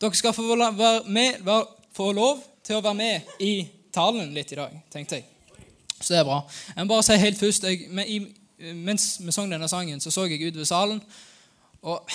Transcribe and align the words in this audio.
Dere 0.00 0.14
skal 0.14 0.32
få, 0.32 0.54
med, 1.06 1.48
få 1.92 2.12
lov 2.12 2.42
til 2.64 2.78
å 2.78 2.82
være 2.84 2.94
med 2.94 3.32
i 3.42 3.52
talen 3.94 4.30
litt 4.34 4.52
i 4.52 4.58
dag, 4.58 4.74
tenkte 4.92 5.18
jeg. 5.18 5.26
Så 6.00 6.14
det 6.14 6.20
er 6.20 6.28
bra. 6.28 6.42
Jeg 6.76 6.84
må 6.84 6.92
bare 6.92 7.06
si 7.06 7.16
helt 7.18 7.40
først, 7.40 7.64
jeg, 7.64 8.28
Mens 8.74 9.20
vi 9.22 9.30
sang 9.30 9.50
denne 9.50 9.68
sangen, 9.70 10.00
så 10.02 10.10
så 10.10 10.24
jeg 10.26 10.42
utover 10.42 10.66
salen. 10.66 11.02
Og 11.82 12.10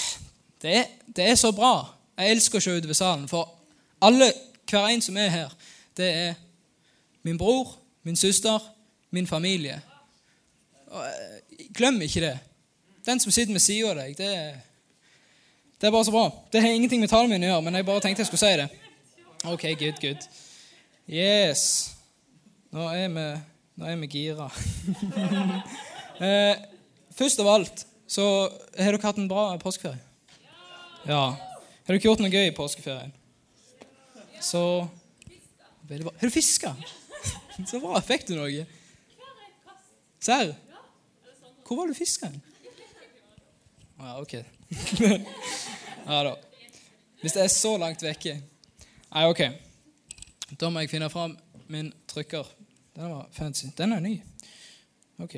det 0.62 0.86
det 1.16 1.30
er 1.30 1.36
så 1.40 1.52
bra. 1.56 1.86
Jeg 2.18 2.36
elsker 2.36 2.60
å 2.60 2.64
se 2.64 2.74
utover 2.76 2.98
salen. 2.98 3.30
For 3.32 3.48
alle, 4.04 4.28
hver 4.70 4.90
en 4.92 5.02
som 5.02 5.18
er 5.18 5.30
her, 5.32 5.54
det 5.98 6.10
er 6.10 6.34
min 7.24 7.38
bror, 7.38 7.78
min 8.04 8.16
søster, 8.20 8.60
min 9.12 9.28
familie. 9.28 9.82
Og, 10.88 11.06
eh, 11.06 11.66
glem 11.74 12.02
ikke 12.02 12.22
det. 12.22 12.40
Den 13.06 13.20
som 13.20 13.32
sitter 13.32 13.54
ved 13.54 13.60
siden 13.60 13.90
av 13.90 14.04
deg, 14.04 14.18
det 14.18 14.36
er, 14.36 14.60
det 15.84 15.90
er 15.90 15.92
bare 15.92 16.06
så 16.08 16.12
bra. 16.16 16.32
Det 16.48 16.62
har 16.64 16.72
ingenting 16.72 17.02
med 17.04 17.10
talen 17.12 17.28
min 17.28 17.44
å 17.44 17.48
gjøre, 17.50 17.64
men 17.66 17.76
jeg 17.76 17.86
bare 17.90 18.00
tenkte 18.00 18.24
jeg 18.24 18.30
skulle 18.30 18.40
si 18.40 18.52
det. 18.56 18.70
Ok, 19.52 19.66
good, 19.82 19.98
good. 20.00 20.28
Yes. 21.12 21.64
Nå 22.72 22.86
er 22.88 23.10
vi, 23.12 23.26
nå 23.76 23.90
er 23.92 23.98
vi 24.00 24.10
gira. 24.14 24.48
eh, 26.24 26.64
først 27.20 27.44
av 27.44 27.52
alt 27.52 27.84
så 28.08 28.30
har 28.78 28.96
dere 28.96 29.02
hatt 29.04 29.20
en 29.20 29.28
bra 29.28 29.50
påskeferie. 29.60 30.00
Ja. 31.04 31.36
Har 31.36 31.92
dere 31.92 32.08
gjort 32.08 32.24
noe 32.24 32.32
gøy 32.32 32.48
i 32.48 32.56
påskeferien? 32.56 33.12
Så 34.40 34.64
Veldig 35.84 36.08
bra. 36.08 36.16
Har 36.16 36.32
du 36.32 36.38
fiska? 36.40 36.76
Så 37.68 37.84
bra. 37.84 38.00
Fikk 38.08 38.24
du 38.32 38.38
noe? 38.40 38.64
Serr? 40.24 40.56
Hvor 41.68 41.84
var 41.84 41.92
du 41.92 42.00
fiska? 42.00 42.32
Ja, 44.00 44.16
ok. 44.24 44.40
ja 46.08 46.24
da. 46.28 46.36
Hvis 47.22 47.36
det 47.36 47.44
er 47.44 47.52
så 47.52 47.78
langt 47.78 48.04
vekke 48.04 48.42
Nei, 49.14 49.28
ok. 49.30 49.42
Da 50.60 50.70
må 50.74 50.82
jeg 50.82 50.90
finne 50.90 51.10
fram 51.14 51.36
min 51.70 51.92
trykker. 52.10 52.48
Den 52.96 53.12
var 53.12 53.28
fancy. 53.32 53.70
Den 53.78 53.94
er 53.94 54.00
ny. 54.02 54.16
Ok. 55.22 55.36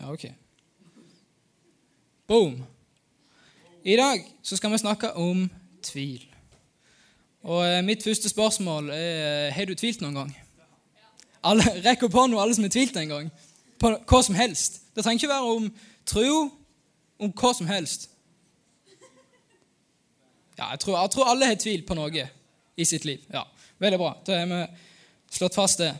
Ja, 0.00 0.12
ok. 0.12 0.28
Boom. 2.26 2.62
I 3.84 3.96
dag 3.96 4.22
så 4.42 4.56
skal 4.56 4.70
vi 4.70 4.78
snakke 4.78 5.12
om 5.12 5.50
tvil. 5.82 6.22
Og 7.42 7.66
eh, 7.66 7.84
Mitt 7.84 8.02
første 8.02 8.28
spørsmål 8.28 8.90
er 8.94 9.50
har 9.50 9.66
du 9.66 9.74
tvilt 9.74 10.00
noen 10.00 10.14
gang. 10.14 10.36
Alle, 11.42 11.66
Rekk 11.82 12.06
opp 12.06 12.14
hånda, 12.14 12.38
alle 12.38 12.54
som 12.54 12.64
har 12.64 12.70
tvilt 12.70 12.96
en 12.96 13.08
gang. 13.10 13.30
På 13.82 13.96
hva 13.98 14.22
som 14.22 14.38
helst. 14.38 14.84
Det 14.94 15.02
trenger 15.02 15.24
ikke 15.24 15.34
være 15.34 15.54
om 15.56 15.70
tro, 16.06 16.36
om 17.22 17.32
hva 17.38 17.52
som 17.54 17.70
helst. 17.70 18.08
Ja, 20.58 20.72
jeg 20.74 20.82
tror, 20.82 20.98
jeg 20.98 21.10
tror 21.14 21.30
alle 21.30 21.48
har 21.48 21.58
tvilt 21.58 21.86
på 21.88 21.96
noe 21.96 22.26
i 22.76 22.86
sitt 22.86 23.06
liv. 23.08 23.22
Ja, 23.32 23.46
Veldig 23.82 23.98
bra. 23.98 24.12
Da 24.22 24.36
har 24.38 24.46
vi 24.46 24.66
slått 25.34 25.56
fast 25.58 25.80
det. 25.82 25.90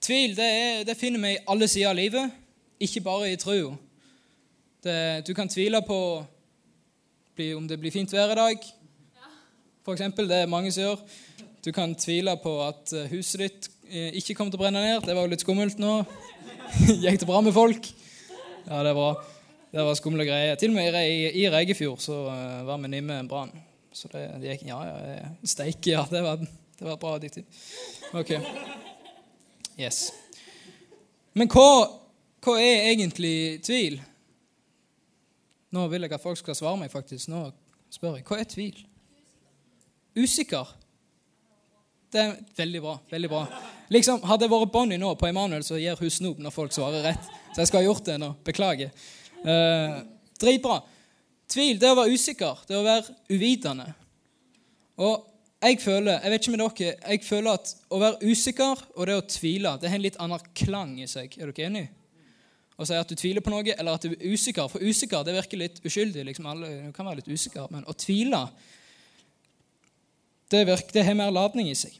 Tvil 0.00 0.32
det, 0.36 0.46
er, 0.46 0.84
det 0.88 0.94
finner 0.96 1.20
vi 1.20 1.34
i 1.34 1.42
alle 1.52 1.66
sider 1.68 1.90
av 1.90 1.98
livet, 1.98 2.38
ikke 2.80 3.02
bare 3.04 3.28
i 3.28 3.36
troa. 3.40 3.74
Du 5.24 5.32
kan 5.36 5.48
tvile 5.52 5.82
på 5.84 5.98
om 7.58 7.68
det 7.68 7.76
blir 7.76 7.92
fint 7.92 8.12
vær 8.12 8.32
i 8.32 8.38
dag. 8.38 8.64
Eksempel, 9.92 10.30
det 10.30 10.38
er 10.46 10.48
mange 10.48 10.72
som 10.72 10.86
gjør. 10.86 11.04
Du 11.64 11.70
kan 11.76 11.92
tvile 11.92 12.38
på 12.40 12.54
at 12.64 12.92
eh, 12.96 13.10
huset 13.12 13.40
ditt 13.40 13.68
eh, 13.90 14.16
ikke 14.16 14.38
kommer 14.38 14.54
til 14.54 14.60
å 14.60 14.62
brenne 14.62 14.80
ned. 14.80 15.04
Det 15.04 15.12
var 15.16 15.26
jo 15.26 15.32
litt 15.34 15.44
skummelt 15.44 15.80
nå. 15.80 15.98
Gikk 17.04 17.20
det 17.20 17.28
bra 17.28 17.42
med 17.44 17.52
folk? 17.56 17.90
Ja, 18.64 18.80
det 18.86 18.94
var, 18.96 19.20
det 19.74 19.82
var 19.82 19.96
skumle 19.98 20.22
greier. 20.22 20.54
Til 20.54 20.70
og 20.70 20.76
med 20.76 20.96
i, 21.02 21.30
i 21.42 21.48
Regefjord 21.50 21.98
så 21.98 22.14
uh, 22.28 22.60
var 22.66 22.78
vi 22.78 22.92
nymme 22.92 23.16
brann. 23.26 23.50
Så 23.94 24.06
det, 24.12 24.22
det, 24.42 24.52
gikk 24.52 24.68
Ja, 24.68 24.78
ja, 24.86 25.16
steike, 25.42 25.90
ja. 25.90 26.04
Det 26.10 26.20
var, 26.22 26.38
det 26.78 26.86
var 26.86 26.98
bra 27.02 27.16
diktiv. 27.18 27.44
Ok. 28.14 28.30
Yes. 29.74 30.12
Men 31.34 31.50
hva, 31.50 31.66
hva 32.46 32.54
er 32.62 32.92
egentlig 32.92 33.64
tvil? 33.66 33.98
Nå 35.74 35.88
vil 35.90 36.06
jeg 36.06 36.14
at 36.14 36.22
folk 36.22 36.38
skal 36.38 36.54
svare 36.54 36.78
meg, 36.84 36.92
faktisk. 36.94 37.32
Nå 37.34 37.48
spør 37.90 38.20
jeg. 38.20 38.26
Hva 38.30 38.38
er 38.38 38.50
tvil? 38.50 38.78
Usikker. 40.14 40.70
Det 42.14 42.22
er 42.22 42.38
veldig 42.62 42.84
bra. 42.86 42.94
veldig 43.10 43.32
bra. 43.32 43.42
Liksom, 43.90 44.22
Hadde 44.22 44.46
jeg 44.46 44.54
vært 44.54 44.70
Bonnie 44.78 45.02
nå 45.02 45.10
på 45.18 45.26
Emanuel, 45.26 45.66
så 45.66 45.82
gir 45.82 45.98
hun 45.98 46.14
snop 46.14 46.38
når 46.38 46.54
folk 46.54 46.78
svarer 46.78 47.02
rett. 47.10 47.26
Så 47.50 47.64
jeg 47.64 47.72
skal 47.72 47.82
ha 47.82 47.88
gjort 47.88 48.06
det 48.06 48.20
nå. 48.22 48.30
Beklager. 48.46 48.94
Uh, 49.44 50.00
dritbra. 50.40 50.80
Tvil, 51.50 51.78
det 51.78 51.90
å 51.92 51.98
være 51.98 52.16
usikker, 52.16 52.64
det 52.68 52.78
å 52.78 52.84
være 52.86 53.14
uvitende. 53.30 53.90
Og 55.04 55.26
jeg 55.64 55.80
føler 55.80 56.20
jeg 56.20 56.32
vet 56.32 56.42
ikke 56.42 56.54
med 56.54 56.62
dere, 56.62 56.94
jeg 57.00 57.24
føler 57.24 57.58
at 57.58 57.74
å 57.88 58.00
være 58.00 58.30
usikker 58.30 58.80
og 58.94 59.06
det 59.08 59.16
å 59.16 59.26
tvile 59.28 59.74
det 59.80 59.90
har 59.90 59.98
en 59.98 60.04
litt 60.04 60.18
annen 60.20 60.48
klang 60.56 60.96
i 61.00 61.08
seg. 61.10 61.36
Er 61.38 61.50
dere 61.50 61.68
enige? 61.68 61.92
Å 62.74 62.86
si 62.88 62.96
at 62.98 63.10
du 63.10 63.14
tviler 63.14 63.44
på 63.44 63.52
noe, 63.52 63.70
eller 63.70 63.94
at 63.94 64.02
du 64.02 64.16
er 64.16 64.32
usikker. 64.34 64.66
For 64.70 64.82
usikker 64.82 65.22
det 65.26 65.36
virker 65.36 65.60
litt 65.60 65.76
uskyldig. 65.86 66.24
liksom 66.26 66.48
Alle 66.50 66.70
kan 66.96 67.06
være 67.06 67.20
litt 67.20 67.30
usikker, 67.30 67.68
Men 67.70 67.84
å 67.86 67.94
tvile 67.94 68.48
det, 70.50 70.64
virker, 70.66 70.92
det 70.92 71.04
har 71.06 71.14
mer 71.14 71.30
ladning 71.30 71.70
i 71.70 71.76
seg. 71.78 71.94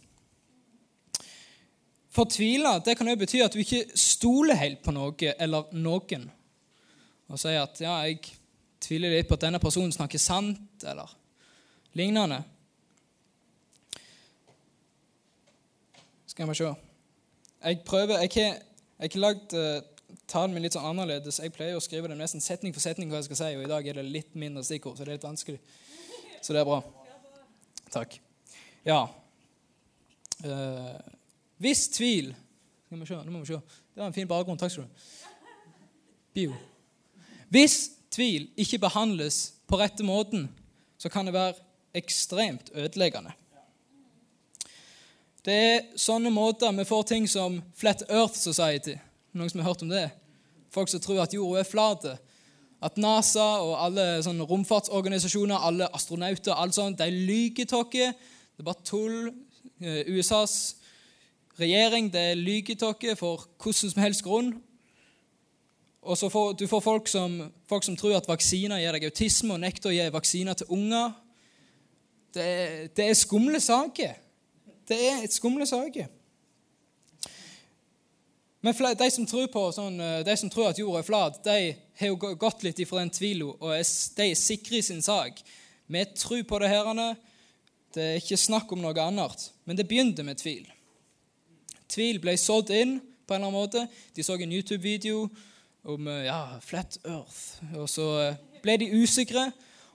For 2.14 2.30
tvile 2.30 2.80
det 2.86 2.96
kan 2.98 3.08
jo 3.10 3.16
bety 3.18 3.40
at 3.42 3.54
du 3.54 3.62
ikke 3.62 3.86
stoler 3.98 4.58
helt 4.58 4.82
på 4.82 4.94
noe 4.94 5.34
eller 5.38 5.70
noen. 5.74 6.28
Og 7.32 7.40
sier 7.40 7.62
at 7.62 7.80
ja, 7.80 7.94
jeg 8.04 8.20
tviler 8.84 9.14
litt 9.14 9.28
på 9.28 9.38
at 9.38 9.46
denne 9.46 9.60
personen 9.62 9.92
snakker 9.94 10.20
sant, 10.20 10.84
eller 10.84 11.10
lignende. 11.96 12.42
Skal 16.26 16.48
vi 16.50 16.54
se 16.58 16.74
Jeg 17.62 17.80
prøver 17.86 18.18
Jeg 18.18 18.30
har, 18.34 18.56
jeg 18.98 19.10
har 19.14 19.20
lagd 19.20 19.54
uh, 19.54 19.80
talen 20.26 20.54
min 20.54 20.64
litt 20.64 20.74
sånn 20.74 20.88
annerledes. 20.88 21.38
Jeg 21.40 21.54
pleier 21.54 21.78
å 21.78 21.82
skrive 21.82 22.10
det 22.10 22.18
nesten 22.18 22.42
setning 22.42 22.74
for 22.74 22.82
setning, 22.82 23.08
hva 23.08 23.22
jeg 23.22 23.28
skal 23.30 23.40
si, 23.40 23.50
og 23.56 23.64
i 23.64 23.70
dag 23.70 23.86
er 23.88 24.00
det 24.00 24.06
litt 24.08 24.34
mindre 24.34 24.64
stikkord, 24.66 24.98
så 24.98 25.04
det 25.04 25.14
er 25.14 25.18
litt 25.18 25.26
vanskelig. 25.28 25.60
Så 26.42 26.52
det 26.52 26.60
er 26.60 26.68
bra. 26.68 26.80
Takk. 27.94 28.18
Ja. 28.84 29.00
Uh, 30.44 30.98
hvis 31.62 31.86
tvil 31.94 32.34
Skal 32.84 33.00
vi 33.00 33.06
se, 33.08 33.16
nå 33.16 33.32
må 33.32 33.40
vi 33.40 33.52
se. 33.54 33.62
Det 33.94 34.02
var 34.02 34.10
en 34.10 34.16
fin 34.16 34.28
bakgrunn. 34.28 34.58
Takk 34.60 34.74
skal 34.74 34.84
du 34.84 34.90
ha. 34.90 35.34
Bio. 36.34 36.73
Hvis 37.54 37.92
tvil 38.10 38.48
ikke 38.58 38.80
behandles 38.82 39.52
på 39.70 39.78
rette 39.78 40.02
måten, 40.02 40.48
så 40.98 41.06
kan 41.08 41.28
det 41.28 41.36
være 41.36 41.54
ekstremt 41.94 42.72
ødeleggende. 42.74 43.30
Det 45.44 45.54
er 45.54 45.84
sånne 46.00 46.32
måter 46.34 46.74
vi 46.74 46.86
får 46.88 47.06
ting 47.12 47.28
som 47.30 47.60
Flat 47.78 48.02
Earth 48.08 48.34
Society. 48.34 48.96
Noen 49.38 49.52
som 49.52 49.62
har 49.62 49.70
hørt 49.70 49.86
om 49.86 49.92
det? 49.92 50.08
Folk 50.74 50.90
som 50.90 51.02
tror 51.04 51.22
at 51.22 51.36
jorda 51.36 51.62
er 51.62 51.68
flat. 51.68 52.08
At 52.82 52.98
NASA 52.98 53.46
og 53.62 53.76
alle 53.86 54.22
sånne 54.26 54.48
romfartsorganisasjoner, 54.50 55.54
alle 55.54 55.86
astronauter, 55.94 56.56
alt 56.58 56.74
sånt, 56.74 56.98
de 56.98 57.06
lyver 57.06 57.70
til. 57.70 58.10
Det 58.10 58.64
er 58.64 58.66
bare 58.66 58.82
tull. 58.82 59.30
Eh, 59.78 60.02
USAs 60.10 60.76
regjering 61.60 62.10
det 62.10 62.32
lyver 62.40 62.74
til 62.98 63.14
for 63.20 63.46
hvordan 63.62 63.94
som 63.94 64.02
helst 64.02 64.26
grunn. 64.26 64.56
Og 66.04 66.18
så 66.18 66.28
får, 66.28 66.52
Du 66.52 66.66
får 66.68 66.80
folk 66.80 67.08
som, 67.08 67.38
folk 67.68 67.84
som 67.84 67.96
tror 67.96 68.18
at 68.18 68.28
vaksiner 68.28 68.82
gir 68.82 68.92
deg 68.92 69.06
autisme, 69.08 69.54
og 69.54 69.60
nekter 69.60 69.90
å 69.90 69.94
gi 69.94 70.10
vaksiner 70.12 70.58
til 70.58 70.74
unger. 70.76 71.14
Det, 72.34 72.50
det 72.96 73.08
er 73.08 73.16
skumle 73.16 73.60
saker. 73.60 74.20
Det 74.88 74.98
er 75.08 75.24
et 75.24 75.32
skumle 75.32 75.66
saker. 75.66 76.10
Men 78.64 78.96
de 78.96 79.10
som 79.12 79.26
på 79.28 79.62
sånn, 79.76 80.00
eh, 80.00 80.22
de 80.24 80.36
som 80.40 80.48
tror 80.48 80.70
at 80.70 80.78
jorda 80.80 81.02
er 81.02 81.04
flat, 81.04 81.42
de 81.44 81.76
har 82.00 82.08
jo 82.08 82.16
gått 82.16 82.62
litt 82.64 82.78
ifra 82.80 83.02
den 83.02 83.12
tvila, 83.12 83.52
og 83.60 83.74
de 84.16 84.30
er 84.30 84.38
sikre 84.40 84.78
i 84.78 84.82
sin 84.82 85.02
sak. 85.02 85.42
Vi 85.86 86.04
tror 86.16 86.42
på 86.48 86.58
det 86.62 86.70
herrene. 86.72 87.14
Det 87.92 88.02
er 88.02 88.22
ikke 88.22 88.40
snakk 88.40 88.72
om 88.72 88.80
noe 88.80 88.96
annet. 88.98 89.50
Men 89.68 89.76
det 89.76 89.86
begynte 89.86 90.24
med 90.24 90.40
tvil. 90.40 90.64
Tvil 91.92 92.18
ble 92.22 92.34
sådd 92.40 92.72
inn 92.74 92.96
på 93.26 93.34
en 93.34 93.44
eller 93.44 93.50
annen 93.50 93.60
måte. 93.60 93.84
De 94.16 94.24
så 94.24 94.34
en 94.40 94.56
YouTube-video 94.56 95.28
om 95.84 96.08
eh, 96.08 96.24
ja, 96.24 96.58
Flat 96.60 96.98
Earth. 97.04 97.62
Og 97.76 97.88
Så 97.88 98.08
eh, 98.22 98.36
ble 98.62 98.76
de 98.80 98.90
usikre, 99.02 99.50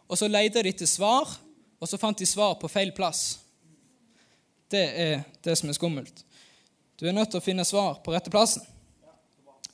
og 0.08 0.18
så 0.18 0.30
leide 0.30 0.64
de 0.64 0.74
til 0.74 0.88
svar, 0.88 1.30
og 1.80 1.88
så 1.88 1.98
fant 1.98 2.20
de 2.20 2.26
svar 2.26 2.58
på 2.62 2.70
feil 2.70 2.92
plass. 2.96 3.40
Det 4.70 4.84
er 5.02 5.22
det 5.44 5.58
som 5.58 5.70
er 5.70 5.78
skummelt. 5.78 6.26
Du 7.00 7.08
er 7.08 7.16
nødt 7.16 7.32
til 7.32 7.40
å 7.40 7.44
finne 7.44 7.66
svar 7.66 8.02
på 8.04 8.14
rette 8.14 8.30
plassen. 8.30 8.62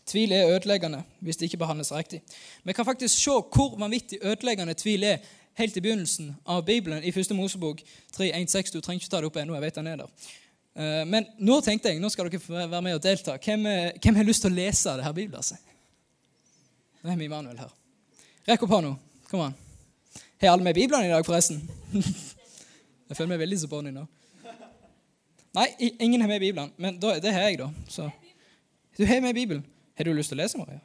Tvil 0.06 0.36
er 0.38 0.52
ødeleggende 0.54 1.02
hvis 1.26 1.40
det 1.42 1.50
ikke 1.50 1.64
behandles 1.64 1.92
riktig. 1.92 2.22
Vi 2.64 2.76
kan 2.78 2.86
faktisk 2.86 3.18
se 3.18 3.34
hvor 3.34 3.74
vanvittig 3.82 4.22
ødeleggende 4.22 4.78
tvil 4.78 5.04
er 5.10 5.26
helt 5.58 5.78
i 5.78 5.82
begynnelsen 5.82 6.36
av 6.46 6.62
Bibelen, 6.68 7.04
i 7.04 7.10
1. 7.10 7.34
Mosebok 7.36 7.82
3.1.6. 8.14 8.76
Du 8.76 8.80
trenger 8.80 9.02
ikke 9.02 9.12
ta 9.12 9.24
det 9.24 9.32
opp 9.32 9.40
ennå. 9.42 9.56
jeg 9.56 9.66
vet 9.66 9.80
den 9.82 9.88
er 9.88 10.04
der. 10.04 10.32
Eh, 10.76 11.04
men 11.10 11.26
nå 11.40 11.60
tenkte 11.66 11.90
jeg, 11.90 12.00
nå 12.00 12.12
skal 12.14 12.30
dere 12.30 12.70
være 12.70 12.84
med 12.86 13.00
og 13.00 13.04
delta. 13.04 13.40
Hvem, 13.42 13.66
hvem 14.04 14.22
har 14.22 14.30
lyst 14.30 14.46
til 14.46 14.54
å 14.54 14.60
lese 14.62 14.96
det 15.00 15.08
her 15.08 15.18
bibelverset? 15.18 15.75
Nå 17.06 17.12
har 17.12 17.18
vi 17.18 17.26
Immanuel 17.26 17.58
her. 17.62 17.70
Rekk 18.50 18.64
opp 18.66 18.72
hånda. 18.74 18.96
Kom 19.30 19.42
an. 19.46 19.54
Har 20.42 20.50
alle 20.50 20.64
med 20.66 20.74
Bibelen 20.74 21.06
i 21.06 21.12
dag, 21.12 21.26
forresten? 21.26 21.60
jeg 23.08 23.18
føler 23.18 23.30
meg 23.30 23.44
veldig 23.44 23.60
så 23.62 23.70
bonny 23.70 23.92
nå. 23.94 24.08
Nei, 25.54 25.68
ingen 26.02 26.26
har 26.26 26.32
med 26.32 26.42
Bibelen, 26.42 26.72
men 26.82 26.98
da, 26.98 27.14
det 27.22 27.36
har 27.36 27.46
jeg, 27.46 27.60
da. 27.62 27.70
Så. 27.94 28.08
Du 28.98 29.06
har 29.06 29.22
med 29.22 29.38
Bibelen. 29.38 29.62
Har 29.94 30.10
du 30.10 30.16
lyst 30.18 30.34
til 30.34 30.40
å 30.40 30.42
lese, 30.42 30.58
Maria? 30.58 30.82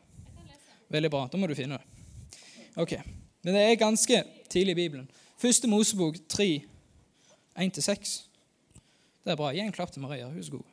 Veldig 0.92 1.12
bra. 1.16 1.24
Da 1.32 1.40
må 1.40 1.48
du 1.48 1.56
finne 1.56 1.80
det. 1.80 2.36
Ok. 2.76 2.98
Men 3.40 3.56
det 3.56 3.64
er 3.64 3.80
ganske 3.86 4.20
tidlig 4.52 4.76
i 4.76 4.80
Bibelen. 4.82 5.08
Første 5.40 5.72
Mosebok 5.72 6.20
3, 6.36 6.50
1-6. 7.64 8.16
Det 9.24 9.32
er 9.32 9.40
bra. 9.40 9.54
Gi 9.56 9.64
en 9.64 9.72
klapp 9.72 9.96
til 9.96 10.04
Maria. 10.04 10.28
Hun 10.28 10.36
er 10.36 10.50
så 10.52 10.60
god. 10.60 10.68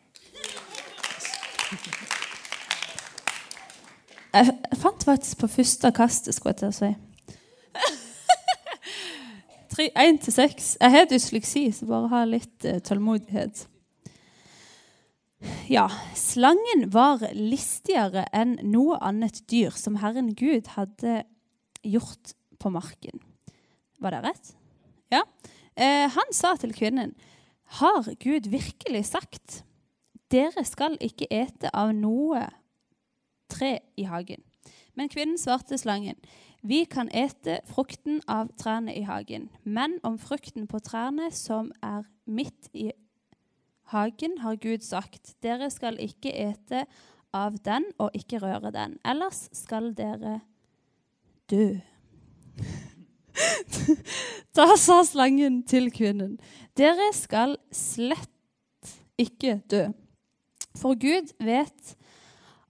Jeg 4.38 4.78
fant 4.78 5.04
faktisk 5.07 5.39
på 5.42 5.50
første 5.50 5.89
kastet, 5.95 6.36
skulle 6.36 6.54
jeg 6.54 6.60
til 6.62 6.69
å 6.69 6.78
si. 6.78 6.92
1 9.78 10.19
til 10.25 10.34
6. 10.34 10.69
Jeg 10.81 10.94
har 10.94 11.10
dysleksi, 11.10 11.63
så 11.74 11.86
bare 11.89 12.12
ha 12.12 12.22
litt 12.25 12.66
uh, 12.66 12.78
tålmodighet. 12.86 13.63
Ja, 15.69 15.86
slangen 16.18 16.88
var 16.94 17.22
listigere 17.34 18.25
enn 18.34 18.56
noe 18.66 18.98
annet 19.06 19.44
dyr 19.51 19.75
som 19.78 20.00
Herren 20.01 20.31
Gud 20.38 20.72
hadde 20.74 21.24
gjort 21.86 22.33
på 22.57 22.72
marken. 22.74 23.22
Var 24.01 24.16
det 24.16 24.24
rett? 24.25 24.54
Ja. 25.13 25.22
Eh, 25.78 26.07
han 26.10 26.33
sa 26.33 26.56
til 26.57 26.74
kvinnen, 26.74 27.13
'Har 27.78 28.16
Gud 28.18 28.50
virkelig 28.50 29.06
sagt:" 29.06 29.63
'Dere 30.31 30.63
skal 30.66 30.98
ikke 31.01 31.28
ete 31.30 31.69
av 31.74 31.94
noe 31.94 32.48
tre 33.57 33.80
i 33.98 34.07
hagen.' 34.07 34.45
Men 34.98 35.09
kvinnen 35.09 35.38
svarte 35.38 35.77
slangen, 35.77 36.15
'Vi 36.63 36.86
kan 36.89 37.09
ete 37.13 37.59
frukten 37.65 38.21
av 38.27 38.50
trærne 38.57 38.95
i 38.95 39.01
hagen.' 39.01 39.50
'Men 39.63 40.00
om 40.04 40.18
frukten 40.19 40.68
på 40.68 40.80
trærne 40.80 41.31
som 41.31 41.71
er 41.83 42.04
midt 42.25 42.69
i 42.74 42.92
hagen, 43.94 44.38
har 44.38 44.56
Gud 44.56 44.81
sagt:" 44.81 45.36
'Dere 45.44 45.69
skal 45.69 46.00
ikke 46.00 46.33
ete 46.33 46.86
av 47.33 47.57
den 47.65 47.86
og 48.00 48.09
ikke 48.13 48.42
røre 48.42 48.71
den, 48.71 48.98
ellers 49.06 49.50
skal 49.54 49.94
dere 49.94 50.42
dø.' 51.50 51.80
da 54.57 54.75
sa 54.75 55.04
slangen 55.06 55.63
til 55.63 55.92
kvinnen, 55.92 56.39
'Dere 56.75 57.13
skal 57.13 57.57
slett 57.71 58.98
ikke 59.18 59.62
dø.' 59.69 59.94
For 60.77 60.94
Gud 60.94 61.33
vet 61.42 61.98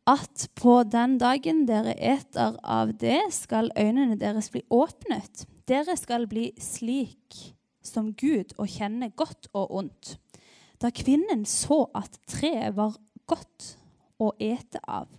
at 0.07 0.47
på 0.55 0.79
den 0.87 1.17
dagen 1.19 1.65
dere 1.67 1.93
eter 1.99 2.55
av 2.63 2.93
det, 3.01 3.19
skal 3.35 3.71
øynene 3.77 4.15
deres 4.19 4.49
bli 4.53 4.63
åpnet. 4.71 5.43
Dere 5.67 5.97
skal 5.99 6.27
bli 6.31 6.51
slik 6.63 7.35
som 7.83 8.13
Gud 8.15 8.55
og 8.57 8.69
kjenne 8.71 9.11
godt 9.19 9.49
og 9.53 9.73
ondt. 9.81 10.15
Da 10.79 10.91
kvinnen 10.95 11.43
så 11.49 11.85
at 11.97 12.19
treet 12.29 12.75
var 12.77 12.95
godt 13.27 13.73
å 14.21 14.31
ete 14.39 14.81
av 14.87 15.09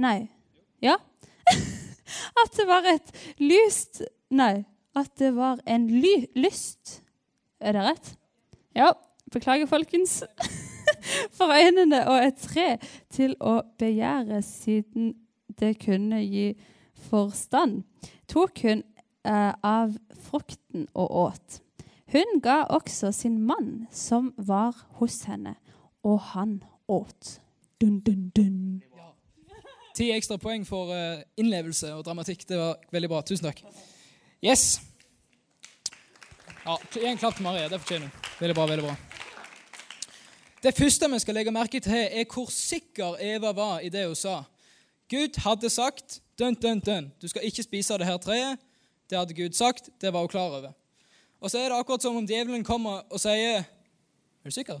Nei. 0.00 0.30
Ja? 0.80 0.94
at 2.42 2.56
det 2.56 2.64
var 2.68 2.86
et 2.88 3.10
lyst 3.42 4.00
Nei, 4.32 4.62
at 4.96 5.12
det 5.20 5.34
var 5.36 5.60
en 5.68 5.86
ly, 5.92 6.14
lyst 6.38 7.02
Er 7.60 7.76
det 7.76 7.84
rett? 7.84 8.10
Ja. 8.76 8.94
Beklager, 9.30 9.68
folkens. 9.70 10.22
For 11.40 11.48
øynene 11.56 12.02
og 12.04 12.18
et 12.20 12.36
tre 12.36 12.66
til 13.08 13.32
å 13.40 13.62
begjære, 13.80 14.42
siden 14.44 15.14
det 15.60 15.78
kunne 15.80 16.20
gi 16.20 16.50
forstand, 17.08 17.80
tok 18.28 18.60
hun 18.66 18.82
eh, 19.24 19.54
av 19.64 19.96
frukten 20.28 20.84
og 20.92 21.16
åt. 21.24 21.60
Hun 22.12 22.42
ga 22.44 22.64
også 22.68 23.12
sin 23.16 23.38
mann 23.48 23.86
som 23.90 24.34
var 24.36 24.76
hos 25.00 25.22
henne, 25.30 25.54
og 26.04 26.20
han 26.34 26.58
åt. 26.90 27.38
Dun, 27.80 28.00
dun, 28.04 28.28
dun. 28.36 28.82
Ti 29.96 30.10
ekstra 30.12 30.36
poeng 30.42 30.66
for 30.68 30.92
uh, 30.92 31.22
innlevelse 31.40 31.94
og 31.96 32.04
dramatikk. 32.04 32.44
Det 32.48 32.58
var 32.60 32.76
veldig 32.92 33.10
bra. 33.10 33.22
Tusen 33.26 33.48
takk. 33.48 33.64
Yes. 34.44 34.82
Ja, 36.66 36.76
en 36.76 37.20
klapp 37.20 37.40
til 37.40 37.48
Marie. 37.48 37.70
Det 37.72 37.80
fortjener 37.80 38.10
hun. 38.10 38.28
Veldig 38.42 38.58
bra. 38.58 38.68
veldig 38.74 38.90
bra. 38.90 39.09
Det 40.62 40.74
første 40.76 41.08
vi 41.08 41.18
skal 41.18 41.34
legge 41.34 41.52
merke 41.52 41.80
til, 41.80 42.08
er 42.10 42.24
hvor 42.28 42.50
sikker 42.52 43.16
Eva 43.20 43.52
var 43.56 43.78
i 43.80 43.88
det 43.88 44.06
hun 44.06 44.16
sa. 44.16 44.42
Gud 45.08 45.38
hadde 45.40 45.70
sagt 45.70 46.20
dun, 46.38 46.54
dun, 46.54 46.80
dun, 46.80 47.12
du 47.22 47.28
skal 47.28 47.44
ikke 47.44 47.62
spise 47.62 47.96
det 47.98 48.06
her 48.06 48.18
treet. 48.20 48.60
Det 49.10 49.18
hadde 49.18 49.34
Gud 49.34 49.56
sagt. 49.56 49.88
Det 50.00 50.12
var 50.12 50.20
hun 50.20 50.28
klar 50.28 50.52
over. 50.52 50.72
Og 51.40 51.50
så 51.50 51.58
er 51.58 51.68
det 51.68 51.78
akkurat 51.78 52.02
som 52.02 52.16
om 52.16 52.26
djevelen 52.26 52.64
kommer 52.64 53.02
og 53.10 53.20
sier 53.20 53.64
Er 54.40 54.48
du 54.48 54.50
sikker? 54.50 54.80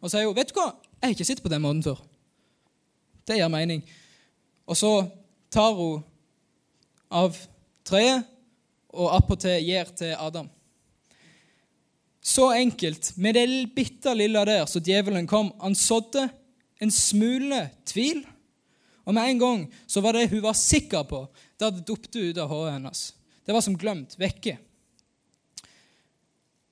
Og 0.00 0.10
sier 0.10 0.26
hun, 0.26 0.36
vet 0.36 0.50
du 0.50 0.58
hva, 0.58 0.68
jeg 1.00 1.08
har 1.08 1.14
ikke 1.14 1.26
sittet 1.26 1.42
på 1.42 1.50
den 1.50 1.62
måten 1.62 1.82
før. 1.82 2.02
Det 3.26 3.38
gir 3.38 3.48
mening. 3.50 3.82
Og 4.66 4.76
så 4.76 4.92
tar 5.50 5.72
hun 5.74 6.04
av 7.10 7.38
treet 7.86 8.26
og 8.94 9.14
appåtil 9.16 9.62
gir 9.62 9.90
til 9.96 10.14
Adam. 10.18 10.50
Så 12.24 12.48
enkelt, 12.56 13.12
med 13.20 13.36
det 13.36 13.48
bitte 13.76 14.14
lille 14.16 14.44
der 14.48 14.64
så 14.66 14.80
djevelen 14.80 15.26
kom. 15.28 15.50
Han 15.60 15.74
sådde 15.76 16.28
en 16.80 16.90
smule 16.90 17.66
tvil. 17.84 18.22
Og 19.04 19.12
med 19.12 19.28
en 19.28 19.42
gang 19.42 19.64
så 19.86 20.00
var 20.00 20.16
det 20.16 20.30
hun 20.30 20.40
var 20.42 20.56
sikker 20.56 21.04
på, 21.04 21.26
det 21.58 21.66
hadde 21.68 21.84
datt 21.84 22.16
ut 22.16 22.38
av 22.40 22.48
hodet 22.48 22.78
hennes. 22.78 23.02
Det 23.44 23.52
var 23.52 23.60
som 23.60 23.76
glemt, 23.76 24.16
vekke. 24.16 24.56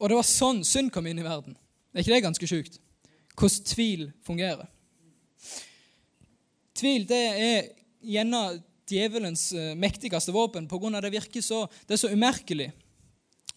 Og 0.00 0.08
det 0.08 0.16
var 0.16 0.26
sånn 0.26 0.62
synd 0.64 0.88
kom 0.94 1.06
inn 1.06 1.20
i 1.20 1.26
verden. 1.26 1.54
Er 1.92 2.00
ikke 2.00 2.14
det 2.14 2.24
ganske 2.24 2.48
sjukt? 2.48 2.80
Hvordan 3.36 3.68
tvil 3.68 4.06
fungerer. 4.24 4.68
Tvil 6.76 7.04
det 7.08 7.20
er 7.28 7.68
gjerne 8.00 8.62
djevelens 8.88 9.50
eh, 9.52 9.74
mektigste 9.78 10.32
våpen 10.34 10.66
pga. 10.68 11.00
det 11.00 11.12
virker 11.12 11.44
så, 11.44 11.66
det 11.86 11.94
er 11.94 12.02
så 12.02 12.10
umerkelig. 12.10 12.72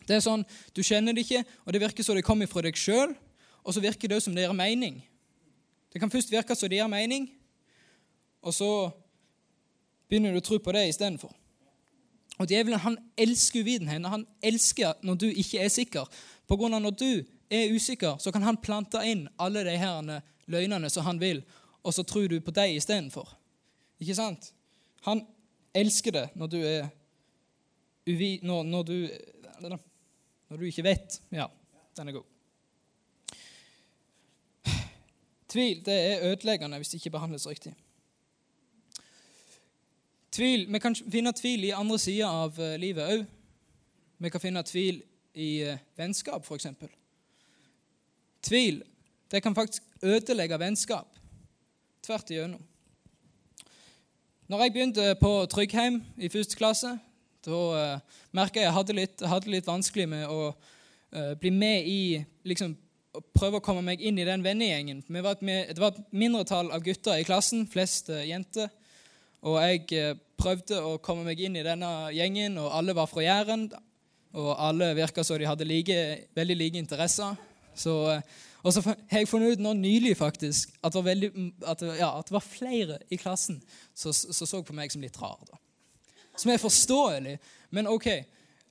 Det 0.06 0.18
er 0.18 0.24
sånn, 0.24 0.46
Du 0.74 0.84
kjenner 0.84 1.14
det 1.14 1.26
ikke, 1.26 1.44
og 1.66 1.74
det 1.74 1.82
virker 1.82 2.04
som 2.04 2.16
det 2.16 2.26
kommer 2.26 2.48
fra 2.48 2.62
deg 2.62 2.78
sjøl, 2.78 3.16
og 3.66 3.74
så 3.74 3.82
virker 3.82 4.08
det 4.08 4.22
som 4.24 4.36
det 4.36 4.46
gir 4.46 4.54
mening. 4.54 5.02
Det 5.94 6.00
kan 6.00 6.12
først 6.12 6.32
virke 6.32 6.56
som 6.56 6.70
det 6.70 6.78
gir 6.78 6.92
mening, 6.92 7.30
og 8.46 8.54
så 8.54 8.70
begynner 10.10 10.36
du 10.36 10.42
å 10.42 10.46
tro 10.46 10.60
på 10.62 10.74
det 10.76 10.88
istedenfor. 10.92 11.34
Og 12.36 12.50
Djevelen 12.52 12.82
han 12.84 12.98
elsker 13.18 13.64
uvitenheten. 13.64 14.06
Han 14.12 14.26
elsker 14.44 15.00
når 15.08 15.20
du 15.22 15.28
ikke 15.32 15.62
er 15.64 15.72
sikker. 15.72 16.10
På 16.48 16.58
grunn 16.60 16.76
av 16.76 16.84
Når 16.84 16.98
du 17.00 17.24
er 17.50 17.72
usikker, 17.72 18.18
så 18.20 18.32
kan 18.32 18.44
han 18.44 18.58
plante 18.58 19.00
inn 19.08 19.28
alle 19.40 19.64
de 19.64 19.78
her 19.78 20.22
løgnene 20.52 20.90
som 20.90 21.06
han 21.06 21.20
vil, 21.22 21.44
og 21.84 21.94
så 21.94 22.04
tror 22.04 22.28
du 22.28 22.40
på 22.42 22.52
dem 22.52 22.76
istedenfor. 22.76 23.30
Ikke 24.02 24.16
sant? 24.18 24.52
Han 25.06 25.24
elsker 25.74 26.12
det 26.12 26.26
når 26.36 26.48
du 26.48 26.58
er 26.60 26.88
uvi... 28.10 28.40
Når, 28.44 28.64
når, 28.64 28.84
du, 28.84 28.98
når 30.50 30.58
du 30.58 30.66
ikke 30.66 30.84
vet. 30.84 31.22
Ja, 31.32 31.48
den 31.98 32.08
er 32.08 32.18
god. 32.18 32.24
Tvil 35.48 35.86
det 35.86 35.94
er 35.94 36.32
ødeleggende 36.32 36.78
hvis 36.78 36.90
det 36.90 37.00
ikke 37.00 37.10
behandles 37.10 37.48
riktig. 37.48 37.74
Tvil, 40.32 40.74
Vi 40.74 40.80
kan 40.80 40.96
finne 40.96 41.32
tvil 41.32 41.64
i 41.64 41.70
andre 41.70 42.00
sider 42.00 42.28
av 42.28 42.60
eh, 42.60 42.76
livet 42.80 43.08
òg. 43.08 43.26
Vi 44.20 44.30
kan 44.30 44.42
finne 44.42 44.64
tvil 44.64 45.04
i 45.34 45.62
eh, 45.64 45.80
vennskap, 45.96 46.44
f.eks. 46.44 46.68
Tvil 48.44 48.84
det 49.32 49.44
kan 49.44 49.56
faktisk 49.56 49.84
ødelegge 50.04 50.60
vennskap. 50.60 51.08
Tvert 52.04 52.30
igjennom. 52.30 52.62
Når 54.48 54.62
jeg 54.62 54.74
begynte 54.74 55.16
på 55.22 55.46
Tryggheim 55.46 56.04
i 56.18 56.30
første 56.30 56.56
klasse, 56.56 57.00
da 57.48 57.60
uh, 57.96 58.16
merka 58.36 58.64
jeg 58.64 58.74
hadde 58.76 58.96
litt, 58.98 59.24
hadde 59.26 59.52
litt 59.54 59.68
vanskelig 59.68 60.08
med 60.12 60.26
å 60.32 60.50
uh, 60.52 61.34
bli 61.42 61.52
med 61.54 61.88
i 61.90 62.02
liksom, 62.48 62.76
Prøve 63.32 63.62
å 63.62 63.64
komme 63.64 63.80
meg 63.80 64.02
inn 64.04 64.18
i 64.20 64.26
den 64.28 64.42
vennegjengen. 64.44 64.98
Det 65.08 65.22
var 65.24 65.38
et 65.88 66.00
mindretall 66.12 66.68
av 66.76 66.82
gutter 66.84 67.16
i 67.16 67.24
klassen, 67.24 67.62
flest 67.72 68.10
uh, 68.12 68.20
jenter. 68.28 68.68
Og 69.48 69.56
jeg 69.64 70.18
prøvde 70.36 70.82
å 70.84 70.98
komme 71.00 71.24
meg 71.24 71.40
inn 71.40 71.56
i 71.56 71.64
denne 71.64 72.10
gjengen, 72.12 72.58
og 72.60 72.74
alle 72.76 72.96
var 72.98 73.08
fra 73.08 73.24
Jæren. 73.24 73.70
Og 74.36 74.50
alle 74.52 74.90
virka 74.98 75.24
som 75.24 75.40
de 75.40 75.48
hadde 75.48 75.70
like, 75.70 75.96
veldig 76.36 76.60
like 76.60 76.82
interesser. 76.82 77.40
Så 77.72 77.96
og 78.66 78.74
så 78.74 78.82
har 78.82 79.22
jeg 79.22 79.30
funnet 79.30 79.56
ut 79.56 79.62
nå 79.62 79.76
nylig 79.78 80.16
faktisk 80.18 80.74
at 80.82 80.94
det 80.94 80.98
var, 80.98 81.08
veldig, 81.12 81.30
at 81.70 81.84
ja, 82.00 82.10
at 82.18 82.30
det 82.30 82.34
var 82.34 82.46
flere 82.46 82.98
i 83.14 83.20
klassen 83.22 83.60
som 83.94 84.14
så, 84.14 84.46
så, 84.46 84.62
på 84.66 84.74
meg 84.74 84.94
som 84.94 85.04
litt 85.06 85.20
rar. 85.22 85.38
da. 85.46 85.60
Som 86.36 86.52
er 86.52 86.62
forståelig, 86.62 87.38
men 87.72 87.88
OK. 87.88 88.08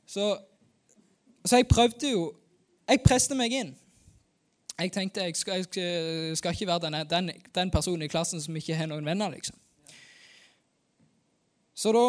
Så, 0.07 0.35
så 1.45 1.61
jeg 1.61 1.69
prøvde 1.69 2.11
jo 2.11 2.33
Jeg 2.85 3.01
presset 3.01 3.33
meg 3.37 3.53
inn. 3.57 3.71
Jeg 4.75 4.91
tenkte 4.93 5.23
jeg 5.25 5.37
skal, 5.39 5.63
jeg 5.63 6.37
skal 6.37 6.53
ikke 6.53 6.67
være 6.67 6.83
den, 6.85 6.97
den, 7.09 7.31
den, 7.55 7.71
personen 7.71 8.03
i 8.05 8.11
klassen 8.13 8.43
som 8.43 8.57
ikke 8.59 8.77
har 8.77 8.91
noen 8.91 9.07
venner, 9.07 9.31
liksom. 9.33 9.57
Så 11.75 11.93
da 11.95 12.03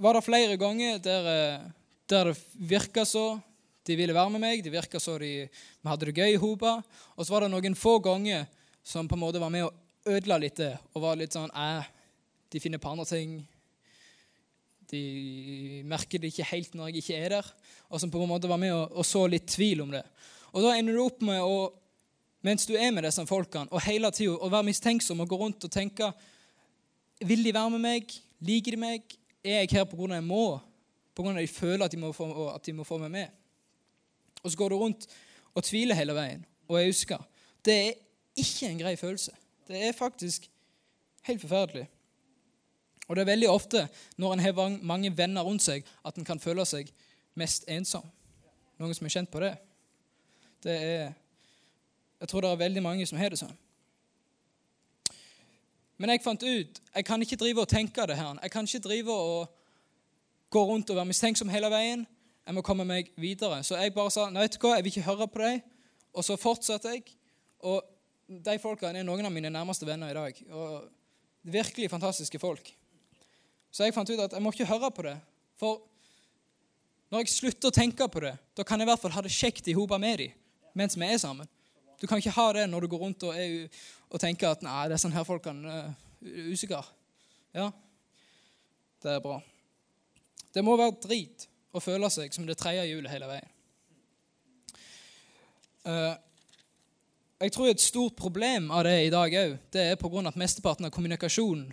var 0.00 0.16
det 0.16 0.24
flere 0.24 0.56
ganger 0.60 0.98
der, 1.04 1.28
eh, 1.28 1.68
der 2.08 2.32
det 2.32 2.40
virka 2.54 3.04
så 3.04 3.38
de 3.86 3.96
ville 3.96 4.14
være 4.14 4.30
med 4.30 4.40
meg, 4.40 4.64
det 4.64 4.72
virka 4.72 5.00
så 5.00 5.18
de, 5.18 5.48
vi 5.48 5.88
hadde 5.88 6.08
det 6.08 6.16
gøy 6.16 6.34
i 6.34 6.40
hopa. 6.40 6.80
Og 7.16 7.26
så 7.26 7.32
var 7.32 7.44
det 7.44 7.52
noen 7.52 7.76
få 7.76 7.98
ganger 8.04 8.46
som 8.82 9.08
på 9.08 9.16
en 9.16 9.22
måte 9.24 9.40
var 9.40 9.52
med 9.52 9.66
og 9.68 9.74
ødela 10.08 10.38
litt 10.40 10.56
det, 10.60 10.74
og 10.94 11.04
var 11.04 11.18
litt 11.20 11.36
sånn 11.36 11.50
eh, 11.52 11.88
De 12.50 12.60
finner 12.60 12.80
på 12.82 12.90
andre 12.90 13.04
ting. 13.06 13.34
De 14.90 15.82
merker 15.88 16.20
det 16.20 16.32
ikke 16.32 16.48
helt 16.50 16.74
når 16.74 16.90
jeg 16.90 17.02
ikke 17.02 17.18
er 17.18 17.34
der. 17.36 17.50
Og 17.88 18.02
som 18.02 18.10
på 18.10 18.22
en 18.22 18.30
måte 18.30 18.50
var 18.50 18.60
med 18.60 18.74
og, 18.74 18.96
og 18.98 19.06
så 19.06 19.26
litt 19.30 19.48
tvil 19.50 19.84
om 19.84 19.94
det. 19.94 20.02
Og 20.50 20.64
da 20.64 20.74
ender 20.76 20.96
du 20.96 21.04
opp 21.04 21.22
med 21.26 21.42
å 21.42 21.70
mens 22.46 22.64
du 22.64 22.72
er 22.72 22.88
med 22.88 23.04
disse 23.04 23.20
folkene, 23.28 23.68
og 23.68 23.82
hele 23.84 24.08
tida 24.16 24.32
å 24.32 24.48
være 24.48 24.64
mistenksom 24.70 25.18
og 25.20 25.28
gå 25.28 25.36
rundt 25.36 25.66
og 25.66 25.72
tenke 25.72 26.06
Vil 27.20 27.42
de 27.44 27.52
være 27.52 27.74
med 27.74 27.82
meg? 27.84 28.14
Liker 28.40 28.72
de 28.72 28.78
meg? 28.80 29.16
Er 29.44 29.60
jeg 29.60 29.74
her 29.76 29.84
pga. 29.84 30.14
jeg 30.14 30.24
må? 30.24 30.58
Pga. 31.14 31.34
de 31.36 31.46
føler 31.46 31.84
at 31.84 31.92
de, 31.92 31.98
må 32.00 32.12
få, 32.16 32.48
at 32.48 32.64
de 32.64 32.72
må 32.72 32.84
få 32.88 32.96
meg 33.02 33.10
med? 33.10 33.28
Og 34.40 34.50
så 34.50 34.56
går 34.56 34.72
du 34.72 34.76
rundt 34.80 35.04
og 35.52 35.64
tviler 35.64 35.98
hele 35.98 36.16
veien 36.16 36.46
og 36.70 36.78
jeg 36.78 36.92
husker 36.92 37.28
Det 37.64 37.74
er 37.74 37.92
ikke 38.36 38.68
en 38.70 38.78
grei 38.78 38.96
følelse. 38.96 39.32
Det 39.68 39.82
er 39.86 39.92
faktisk 39.92 40.46
helt 41.22 41.40
forferdelig. 41.40 41.88
Og 43.10 43.16
det 43.16 43.24
er 43.24 43.32
veldig 43.32 43.48
ofte 43.50 43.88
når 44.22 44.32
en 44.32 44.42
har 44.44 44.76
mange 44.86 45.10
venner 45.18 45.42
rundt 45.42 45.64
seg, 45.64 45.82
at 46.06 46.18
en 46.18 46.26
kan 46.26 46.38
føle 46.38 46.62
seg 46.68 46.92
mest 47.34 47.64
ensom. 47.66 48.04
Noen 48.78 48.94
som 48.94 49.08
er 49.08 49.14
kjent 49.16 49.32
på 49.32 49.42
det? 49.42 49.56
Det 50.62 50.76
er 50.76 51.10
Jeg 52.20 52.28
tror 52.28 52.44
det 52.44 52.50
er 52.50 52.56
veldig 52.60 52.82
mange 52.82 53.06
som 53.08 53.18
har 53.18 53.32
det 53.32 53.38
sånn. 53.40 53.56
Men 55.96 56.10
jeg 56.12 56.22
fant 56.22 56.42
ut 56.42 56.80
jeg 56.94 57.04
kan 57.04 57.22
ikke 57.22 57.38
drive 57.40 57.64
og 57.64 57.68
tenke 57.68 58.06
det 58.06 58.16
her. 58.16 58.38
Jeg 58.42 58.50
kan 58.50 58.68
ikke 58.68 58.86
drive 58.86 59.12
og 59.12 59.48
gå 60.50 60.64
rundt 60.64 60.90
og 60.90 60.96
være 60.96 61.10
mistenksom 61.10 61.48
hele 61.48 61.70
veien. 61.72 62.06
Jeg 62.46 62.54
må 62.54 62.62
komme 62.62 62.84
meg 62.84 63.10
videre. 63.16 63.62
Så 63.64 63.76
jeg 63.80 63.94
bare 63.94 64.10
sa 64.10 64.28
nei, 64.30 64.44
vet 64.44 64.54
du 64.54 64.62
hva, 64.62 64.76
jeg 64.76 64.84
vil 64.84 64.92
ikke 64.92 65.08
høre 65.08 65.28
på 65.28 65.42
deg. 65.42 65.66
Og 66.14 66.24
så 66.24 66.36
fortsatte 66.36 66.94
jeg. 66.94 67.10
Og 67.66 67.82
de 68.28 68.58
folkene 68.62 69.00
er 69.00 69.06
noen 69.06 69.26
av 69.26 69.32
mine 69.32 69.50
nærmeste 69.50 69.88
venner 69.88 70.12
i 70.12 70.18
dag. 70.18 70.42
Og 70.50 70.90
Virkelig 71.42 71.90
fantastiske 71.90 72.38
folk. 72.38 72.76
Så 73.70 73.86
jeg 73.86 73.94
fant 73.94 74.10
ut 74.10 74.20
at 74.20 74.34
jeg 74.34 74.42
må 74.42 74.50
ikke 74.52 74.68
høre 74.68 74.90
på 74.94 75.06
det. 75.06 75.16
For 75.60 75.78
når 77.10 77.24
jeg 77.24 77.34
slutter 77.34 77.70
å 77.70 77.74
tenke 77.74 78.06
på 78.10 78.22
det, 78.22 78.34
da 78.56 78.66
kan 78.66 78.80
jeg 78.80 78.86
i 78.86 78.90
hvert 78.90 79.02
fall 79.02 79.14
ha 79.14 79.22
det 79.24 79.34
kjekt 79.34 79.68
i 79.70 79.76
hopa 79.78 79.98
med 79.98 80.24
dem 80.24 80.36
mens 80.78 80.94
vi 80.94 81.02
er 81.02 81.18
sammen. 81.18 81.48
Du 81.98 82.06
kan 82.06 82.20
ikke 82.20 82.32
ha 82.36 82.44
det 82.54 82.68
når 82.70 82.84
du 82.84 82.92
går 82.92 83.00
rundt 83.02 83.24
og, 83.26 83.34
er, 83.34 83.66
og 84.08 84.20
tenker 84.22 84.52
at 84.52 84.62
nei, 84.62 84.84
det 84.88 84.94
er 84.94 85.02
sånn 85.02 85.14
her 85.16 85.26
folk 85.26 85.48
er 85.50 85.58
uh, 85.66 85.88
usikre. 86.52 86.78
Ja, 87.52 87.66
det 89.02 89.16
er 89.16 89.24
bra. 89.24 89.40
Det 90.54 90.62
må 90.64 90.76
være 90.78 90.94
drit 91.02 91.48
å 91.74 91.82
føle 91.82 92.08
seg 92.14 92.30
som 92.34 92.46
det 92.46 92.56
tredje 92.60 92.86
hjulet 92.86 93.10
hele 93.10 93.28
veien. 93.32 93.50
Uh, 95.82 96.14
jeg 97.40 97.54
tror 97.56 97.72
et 97.72 97.82
stort 97.82 98.14
problem 98.20 98.70
av 98.70 98.84
det 98.86 98.96
i 99.08 99.12
dag 99.12 99.34
òg, 99.42 99.58
det 99.74 99.84
er 99.90 99.98
pga. 99.98 100.22
at 100.28 100.38
mesteparten 100.38 100.86
av 100.86 100.94
kommunikasjonen 100.94 101.70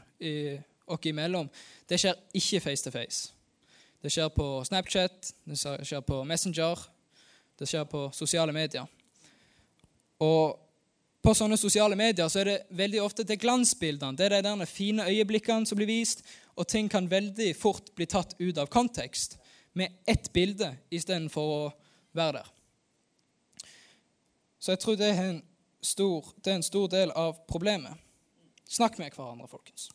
oss 0.88 1.06
imellom 1.06 1.50
det 1.88 2.00
skjer 2.02 2.20
ikke 2.36 2.62
face 2.64 2.84
to 2.84 2.92
face. 2.92 3.34
Det 4.04 4.12
skjer 4.14 4.30
på 4.30 4.46
Snapchat, 4.68 5.34
det 5.48 5.58
skjer 5.58 6.04
på 6.06 6.22
Messenger, 6.28 6.80
det 7.58 7.68
skjer 7.70 7.88
på 7.90 8.08
sosiale 8.14 8.54
medier. 8.54 8.86
Og 10.22 10.58
på 11.24 11.34
sånne 11.36 11.58
sosiale 11.60 11.98
medier 12.00 12.30
så 12.32 12.42
er 12.42 12.52
det 12.52 12.78
veldig 12.78 13.02
ofte 13.04 13.26
det 13.28 13.40
glansbildene, 13.42 14.16
det 14.18 14.30
er 14.32 14.46
de 14.46 14.68
fine 14.70 15.08
øyeblikkene 15.10 15.66
som 15.68 15.80
blir 15.80 15.90
vist, 15.90 16.24
og 16.56 16.68
ting 16.68 16.90
kan 16.90 17.10
veldig 17.10 17.52
fort 17.58 17.92
bli 17.96 18.08
tatt 18.10 18.36
ut 18.40 18.58
av 18.58 18.70
kontekst 18.72 19.38
med 19.78 19.94
ett 20.06 20.32
bilde 20.34 20.72
istedenfor 20.90 21.52
å 21.58 21.60
være 22.18 22.40
der. 22.40 22.54
Så 24.60 24.74
jeg 24.74 24.82
tror 24.82 24.98
det 24.98 25.12
er, 25.14 25.36
stor, 25.86 26.32
det 26.44 26.52
er 26.52 26.58
en 26.62 26.66
stor 26.66 26.88
del 26.92 27.14
av 27.14 27.44
problemet. 27.50 27.94
Snakk 28.68 28.98
med 29.00 29.14
hverandre, 29.14 29.48
folkens. 29.48 29.92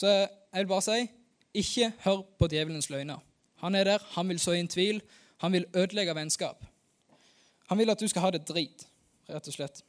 Så 0.00 0.08
jeg 0.08 0.62
vil 0.62 0.70
bare 0.70 0.86
si 0.86 1.08
ikke 1.60 1.92
hør 2.04 2.22
på 2.38 2.48
djevelens 2.48 2.90
løgner. 2.90 3.20
Han 3.60 3.74
er 3.74 3.84
der, 3.84 4.04
han 4.14 4.28
vil 4.28 4.40
så 4.40 4.54
inn 4.56 4.70
tvil, 4.70 5.02
han 5.44 5.52
vil 5.52 5.66
ødelegge 5.76 6.14
vennskap. 6.16 6.64
Han 7.68 7.78
vil 7.78 7.90
at 7.92 8.00
du 8.00 8.08
skal 8.08 8.24
ha 8.24 8.30
det 8.34 8.46
drit, 8.48 8.86
rett 9.28 9.48
og 9.48 9.56
slett. 9.56 9.82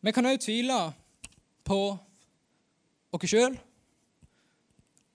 Vi 0.00 0.12
kan 0.14 0.28
òg 0.30 0.38
tvile 0.44 0.76
på 1.66 1.80
oss 3.12 3.32
sjøl 3.32 3.56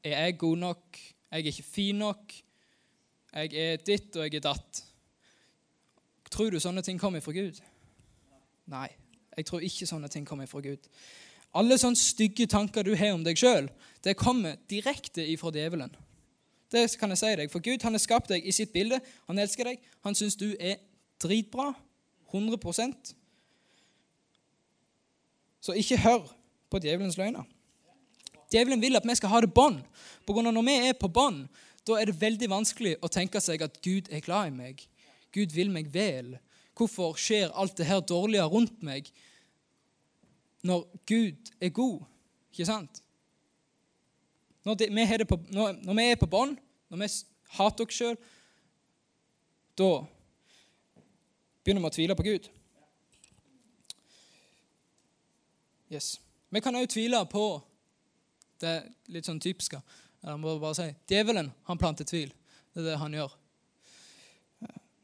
er 0.04 0.26
jeg 0.26 0.38
god 0.38 0.58
nok? 0.58 0.98
Jeg 1.32 1.40
er 1.40 1.46
ikke 1.46 1.64
fin 1.64 1.96
nok. 1.96 2.34
Jeg 3.34 3.54
er 3.54 3.78
ditt, 3.78 4.16
og 4.16 4.24
jeg 4.24 4.36
er 4.36 4.44
datt. 4.44 4.84
Tror 6.32 6.50
du 6.50 6.60
sånne 6.60 6.82
ting 6.82 7.00
kommer 7.00 7.24
fra 7.24 7.32
Gud? 7.32 7.62
Nei, 8.74 8.90
jeg 9.38 9.46
tror 9.46 9.64
ikke 9.64 9.88
sånne 9.88 10.10
ting 10.12 10.28
kommer 10.28 10.46
fra 10.50 10.62
Gud. 10.62 10.90
Alle 11.54 11.78
sånne 11.78 12.00
stygge 12.00 12.48
tanker 12.50 12.86
du 12.86 12.96
har 12.98 13.14
om 13.14 13.24
deg 13.26 13.38
sjøl, 13.38 13.70
det 14.04 14.18
kommer 14.20 14.58
direkte 14.72 15.24
ifra 15.32 15.52
djevelen. 15.54 15.94
Det 16.74 16.88
kan 16.98 17.14
jeg 17.14 17.22
si 17.22 17.34
deg, 17.38 17.52
For 17.54 17.62
Gud 17.62 17.84
han 17.86 17.94
har 17.94 18.02
skapt 18.02 18.32
deg 18.34 18.46
i 18.46 18.52
sitt 18.52 18.74
bilde. 18.74 18.98
Han 19.30 19.40
elsker 19.40 19.70
deg. 19.70 19.82
Han 20.02 20.18
syns 20.18 20.36
du 20.36 20.56
er 20.58 20.80
dritbra. 21.22 21.72
100% 22.34 23.14
Så 25.62 25.76
ikke 25.78 26.00
hør 26.02 26.24
på 26.74 26.82
djevelens 26.82 27.18
løgner. 27.20 27.46
Djevelen 28.52 28.82
vil 28.82 28.98
at 28.98 29.06
vi 29.06 29.16
skal 29.16 29.30
ha 29.30 29.42
det 29.46 29.54
bånd. 29.54 29.84
Når 30.26 30.66
vi 30.66 30.74
er 30.90 30.98
på 30.98 31.08
bånd, 31.08 31.46
da 31.88 32.00
er 32.00 32.10
det 32.10 32.22
veldig 32.22 32.50
vanskelig 32.50 32.96
å 33.06 33.12
tenke 33.12 33.42
seg 33.42 33.62
at 33.62 33.78
Gud 33.86 34.10
er 34.10 34.26
glad 34.26 34.50
i 34.50 34.56
meg. 34.58 34.82
Gud 35.34 35.54
vil 35.54 35.70
meg 35.74 35.94
vel. 35.94 36.36
Hvorfor 36.74 37.14
skjer 37.22 37.54
alt 37.54 37.78
det 37.78 37.86
her 37.86 38.02
dårlige 38.02 38.50
rundt 38.50 38.82
meg 38.82 39.12
når 40.64 40.86
Gud 41.08 41.52
er 41.62 41.70
god? 41.70 42.04
Ikke 42.52 42.66
sant? 42.66 43.04
Når, 44.64 44.80
det, 44.80 44.90
vi, 44.96 45.26
på, 45.28 45.40
når, 45.52 45.80
når 45.84 45.94
vi, 45.94 46.04
er 46.12 46.20
på 46.20 46.30
bånd, 46.32 46.58
når 46.90 47.02
vi 47.04 47.08
hater 47.58 47.86
oss 47.86 47.98
sjøl, 48.00 48.18
da 49.78 49.90
begynner 51.64 51.84
vi 51.84 51.90
å 51.90 51.96
tvile 51.98 52.16
på 52.16 52.28
Gud. 52.28 52.48
Yes. 55.92 56.16
Vi 56.50 56.62
kan 56.64 56.78
òg 56.80 56.88
tvile 56.90 57.20
på 57.30 57.46
det 58.64 58.78
litt 59.12 59.28
sånn 59.28 59.42
typiske. 59.44 59.82
Jeg 60.24 60.40
må 60.40 60.56
bare 60.62 60.78
si, 60.78 60.88
Djevelen 61.12 61.52
han 61.68 61.82
planter 61.82 62.08
tvil. 62.08 62.32
Det 62.72 62.82
er 62.82 62.94
det 62.94 63.02
han 63.02 63.18
gjør. 63.18 63.36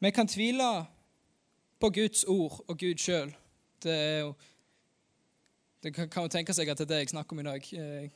Vi 0.00 0.10
kan 0.16 0.30
tvile 0.30 0.70
på 1.80 1.90
Guds 1.92 2.24
ord 2.24 2.62
og 2.64 2.78
Gud 2.80 3.02
sjøl. 3.02 3.34
Det 3.84 3.92
er 3.92 4.18
jo 4.22 4.32
Det 5.82 5.94
kan, 5.94 6.08
jo 6.16 6.28
tenke 6.28 6.54
seg 6.54 6.68
at 6.68 6.78
det 6.78 6.84
er 6.84 6.94
det 6.94 7.02
jeg 7.04 7.12
snakker 7.14 7.36
om 7.36 7.40
i 7.40 7.48
dag. 7.48 7.68
Eh, 7.72 8.08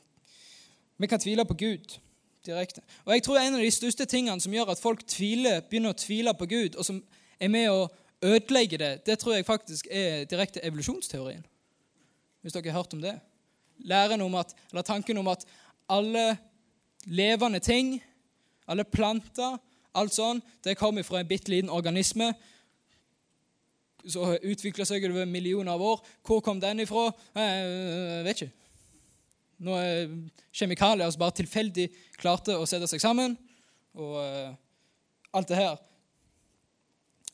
vi 0.97 1.07
kan 1.07 1.19
tvile 1.19 1.45
på 1.45 1.57
Gud 1.57 1.99
direkte. 2.45 2.81
Og 3.05 3.13
jeg 3.13 3.23
tror 3.23 3.37
En 3.37 3.55
av 3.55 3.61
de 3.61 3.71
største 3.71 4.05
tingene 4.05 4.41
som 4.41 4.53
gjør 4.53 4.71
at 4.71 4.81
folk 4.81 5.01
tviler, 5.07 5.61
begynner 5.69 5.95
å 5.95 5.97
tvile 5.97 6.33
på 6.33 6.45
Gud, 6.45 6.75
og 6.75 6.85
som 6.85 7.03
er 7.39 7.49
med 7.49 7.69
å 7.69 7.87
ødelegge 8.21 8.77
det, 8.77 9.05
det 9.05 9.19
tror 9.19 9.33
jeg 9.35 9.45
faktisk 9.45 9.87
er 9.91 10.25
direkte 10.29 10.61
evolusjonsteorien. 10.63 11.45
Hvis 12.41 12.53
dere 12.53 12.69
har 12.71 12.83
hørt 12.83 12.93
om 12.93 13.01
det 13.01 13.19
læren 13.77 14.21
om 14.21 14.35
at, 14.35 14.55
eller 14.71 14.81
tanken 14.81 15.17
om 15.17 15.27
at 15.27 15.45
alle 15.89 16.37
levende 17.05 17.59
ting, 17.59 18.03
alle 18.67 18.83
planter, 18.83 19.57
alt 19.95 20.13
sånn, 20.13 20.41
det 20.63 20.77
kommer 20.77 21.03
fra 21.03 21.19
en 21.19 21.27
bitte 21.27 21.51
liten 21.51 21.69
organisme 21.69 22.33
som 24.11 24.35
utvikla 24.35 24.85
seg 24.87 25.07
over 25.09 25.25
millioner 25.29 25.73
av 25.73 25.81
år. 25.81 26.03
Hvor 26.25 26.41
kom 26.45 26.59
den 26.61 26.83
ifra? 26.83 27.07
Jeg 27.37 28.23
vet 28.27 28.41
ikke. 28.41 28.53
Noen 29.65 30.15
kjemikalier 30.51 31.11
som 31.11 31.21
bare 31.21 31.37
tilfeldig 31.39 31.87
klarte 32.19 32.57
å 32.59 32.67
sette 32.67 32.89
seg 32.91 33.03
sammen. 33.03 33.37
Og 33.95 34.17
uh, 34.19 34.51
alt 35.35 35.51
det 35.51 35.59
her. 35.59 35.77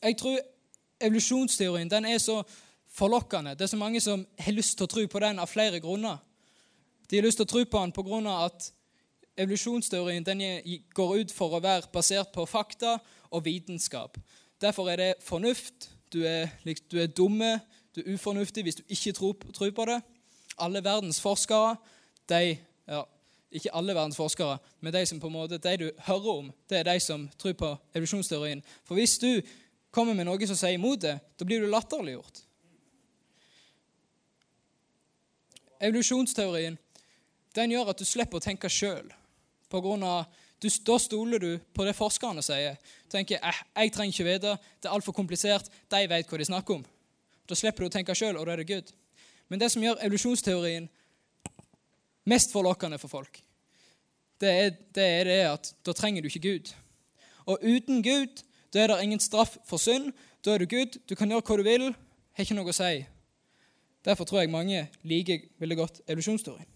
Jeg 0.01 0.17
tror 0.17 0.37
evolusjonsteorien 1.01 1.89
den 1.89 2.05
er 2.09 2.19
så 2.21 2.41
forlokkende. 2.91 3.55
Det 3.55 3.65
er 3.65 3.73
så 3.73 3.79
mange 3.79 4.01
som 4.01 4.25
har 4.39 4.53
lyst 4.53 4.77
til 4.77 4.85
å 4.85 4.91
tro 4.91 5.05
på 5.07 5.21
den 5.23 5.41
av 5.41 5.49
flere 5.49 5.81
grunner. 5.81 6.19
De 7.09 7.17
har 7.17 7.25
lyst 7.25 7.41
til 7.41 7.47
å 7.47 7.51
tro 7.51 7.63
på 7.65 7.81
han 7.81 7.91
pga. 7.91 8.45
at 8.45 8.71
evolusjonsteorien 9.37 10.23
den 10.23 10.41
går 10.93 11.17
ut 11.21 11.31
for 11.31 11.55
å 11.55 11.63
være 11.63 11.89
basert 11.93 12.31
på 12.33 12.45
fakta 12.45 12.99
og 13.31 13.45
vitenskap. 13.45 14.17
Derfor 14.61 14.89
er 14.89 14.95
det 14.95 15.13
fornuft. 15.23 15.89
Du 16.13 16.23
er, 16.27 16.49
du 16.91 16.97
er 16.99 17.07
dumme, 17.07 17.59
du 17.95 18.01
er 18.01 18.13
ufornuftig 18.13 18.63
hvis 18.63 18.75
du 18.75 18.83
ikke 18.89 19.13
tror, 19.15 19.33
tror 19.53 19.71
på 19.71 19.85
det. 19.85 20.01
Alle 20.59 20.83
verdens 20.83 21.21
forskere, 21.21 21.75
de 22.29 22.57
ja, 22.87 23.03
Ikke 23.51 23.73
alle 23.75 23.95
verdens 23.95 24.15
forskere, 24.15 24.57
men 24.79 24.93
de 24.93 25.05
som 25.05 25.19
på 25.19 25.27
en 25.27 25.33
måte, 25.33 25.57
de 25.57 25.77
du 25.77 25.91
hører 26.07 26.27
om, 26.29 26.51
det 26.69 26.77
er 26.77 26.83
de 26.83 26.99
som 26.99 27.29
tror 27.37 27.53
på 27.53 27.77
evolusjonsteorien. 27.93 28.63
For 28.83 28.95
hvis 28.95 29.17
du 29.19 29.41
kommer 29.91 30.13
med 30.15 30.25
noe 30.25 30.47
som 30.47 30.55
sier 30.55 30.77
imot 30.77 31.01
det, 31.03 31.17
da 31.35 31.45
blir 31.45 31.59
du 31.59 31.67
latterliggjort. 31.67 32.45
Evolusjonsteorien 35.81 36.77
den 37.55 37.71
gjør 37.71 37.91
at 37.91 37.99
du 37.99 38.07
slipper 38.07 38.39
å 38.39 38.43
tenke 38.43 38.71
sjøl. 38.71 39.11
Da 40.61 40.97
stoler 41.01 41.41
du 41.41 41.51
på 41.73 41.85
det 41.87 41.95
forskerne 41.97 42.43
sier. 42.45 42.77
Du 43.07 43.15
tenker 43.15 43.41
eh, 43.41 43.61
jeg 43.81 43.93
trenger 43.95 44.13
ikke 44.13 44.27
vite, 44.27 44.55
det 44.81 44.89
er 44.89 44.95
altfor 44.95 45.15
komplisert, 45.17 45.69
de 45.89 46.01
vet 46.09 46.29
hva 46.29 46.41
de 46.41 46.49
snakker 46.49 46.79
om. 46.79 46.83
Da 47.49 47.57
slipper 47.57 47.83
du 47.83 47.89
å 47.89 47.93
tenke 47.93 48.15
sjøl, 48.17 48.37
og 48.37 48.45
da 48.45 48.53
er 48.53 48.61
det 48.61 48.69
Gud. 48.69 48.91
Men 49.49 49.59
det 49.59 49.71
som 49.73 49.83
gjør 49.83 49.99
evolusjonsteorien 50.05 50.85
mest 52.29 52.53
forlokkende 52.53 53.01
for 53.01 53.11
folk, 53.11 53.41
det 54.41 54.51
er, 54.51 54.71
det 54.93 55.07
er 55.19 55.27
det 55.29 55.41
at 55.49 55.73
da 55.85 55.93
trenger 55.97 56.21
du 56.23 56.29
ikke 56.29 56.45
Gud. 56.45 56.71
Og 57.49 57.61
uten 57.65 58.05
Gud 58.05 58.45
da 58.71 58.79
er 58.83 58.87
det 58.87 59.01
ingen 59.03 59.19
straff 59.19 59.57
for 59.67 59.81
synd. 59.81 60.13
Da 60.45 60.53
er 60.53 60.63
du 60.63 60.69
Gud, 60.71 60.95
du 61.09 61.15
kan 61.15 61.29
gjøre 61.29 61.43
hva 61.43 61.57
du 61.59 61.63
vil, 61.67 61.89
har 62.37 62.45
ikke 62.45 62.55
noe 62.55 62.71
å 62.71 62.75
si. 62.75 63.01
Derfor 64.05 64.25
tror 64.25 64.41
jeg 64.41 64.53
mange 64.53 64.85
liker 65.05 65.43
veldig 65.61 65.77
godt 65.77 65.99
evolusjonsteorien. 66.07 66.70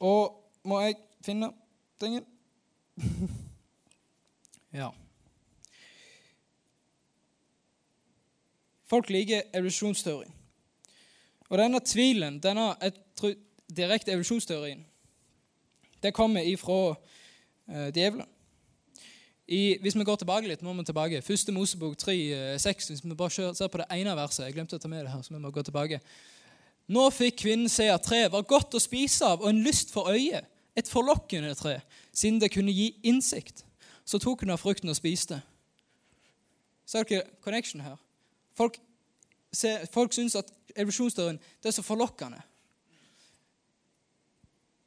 Og 0.00 0.36
må 0.66 0.80
jeg 0.80 0.96
finne 1.24 1.50
tingen? 2.00 2.24
ja. 4.80 4.90
Folk 8.86 9.10
liker 9.10 9.42
evolusjonsteorien. 9.54 10.32
Og 11.48 11.58
denne 11.58 11.80
tvilen, 11.80 12.38
denne 12.42 12.74
direkte 13.76 14.12
evolusjonsteorien, 14.12 14.84
det 16.02 16.14
kommer 16.14 16.40
ifra 16.46 16.94
uh, 16.94 17.88
djevelen. 17.94 18.26
I, 19.48 19.78
hvis 19.80 19.94
vi 19.96 20.04
går 20.04 20.16
tilbake 20.16 20.48
litt, 20.50 20.62
må 20.62 20.72
vi 20.74 20.84
tilbake. 20.84 21.22
Første 21.22 21.52
Mosebok 21.54 21.94
3, 21.98 22.14
6, 22.58 22.66
eh, 22.66 22.92
Hvis 22.92 23.04
vi 23.04 23.14
bare 23.14 23.54
ser 23.54 23.68
på 23.68 23.78
det 23.78 23.86
ene 23.94 24.16
verset. 24.18 24.44
Jeg 24.44 24.56
glemte 24.56 24.74
å 24.74 24.82
ta 24.82 24.88
med 24.90 25.04
det 25.04 25.12
her, 25.12 25.22
så 25.22 25.34
vi 25.34 25.38
må 25.38 25.50
gå 25.54 25.62
tilbake. 25.62 26.00
Nå 26.86 27.08
fikk 27.10 27.40
kvinnen 27.42 27.70
se 27.70 27.88
at 27.90 28.04
treet 28.06 28.32
var 28.32 28.46
godt 28.46 28.76
å 28.78 28.82
spise 28.82 29.26
av 29.26 29.42
og 29.42 29.50
en 29.50 29.62
lyst 29.64 29.90
for 29.94 30.12
øyet, 30.12 30.46
et 30.76 30.88
forlokkende 30.88 31.54
tre, 31.56 31.80
siden 32.12 32.40
det 32.40 32.52
kunne 32.52 32.74
gi 32.74 32.90
innsikt. 33.02 33.64
Så 34.04 34.20
tok 34.22 34.44
hun 34.44 34.52
av 34.54 34.60
frukten 34.60 34.92
og 34.92 34.98
spiste. 34.98 35.40
Ser 36.86 37.06
dere 37.08 37.24
connection 37.42 37.80
her? 37.82 37.96
Folk, 38.54 38.76
ser, 39.52 39.86
folk 39.90 40.14
syns 40.14 40.36
at 40.38 40.52
evolusjonsdøren 40.76 41.40
er 41.64 41.74
så 41.74 41.82
forlokkende. 41.82 42.38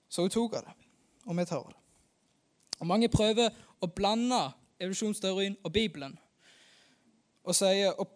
Så 0.10 0.24
hun 0.24 0.32
tok 0.34 0.56
av 0.60 0.70
det, 0.70 0.78
og 1.26 1.38
vi 1.38 1.46
tar 1.46 1.60
av 1.60 1.68
det. 1.74 1.78
Og 2.80 2.88
Mange 2.88 3.10
prøver 3.12 3.52
å 3.84 3.90
blande 3.92 4.40
evolusjonsteorien 4.80 5.58
og 5.64 5.74
Bibelen. 5.74 6.16
Og 7.44 7.56
sier, 7.56 7.92
og 8.00 8.08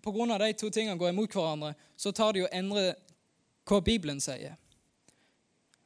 Pga. 0.00 0.38
de 0.38 0.52
to 0.52 0.70
tingene 0.70 0.98
går 0.98 1.08
imot 1.08 1.32
hverandre, 1.32 1.74
så 1.96 2.12
tar 2.12 2.32
de 2.32 2.44
og 2.44 2.52
endrer 2.52 2.94
hva 3.68 3.80
Bibelen 3.80 4.20
sier. 4.20 4.56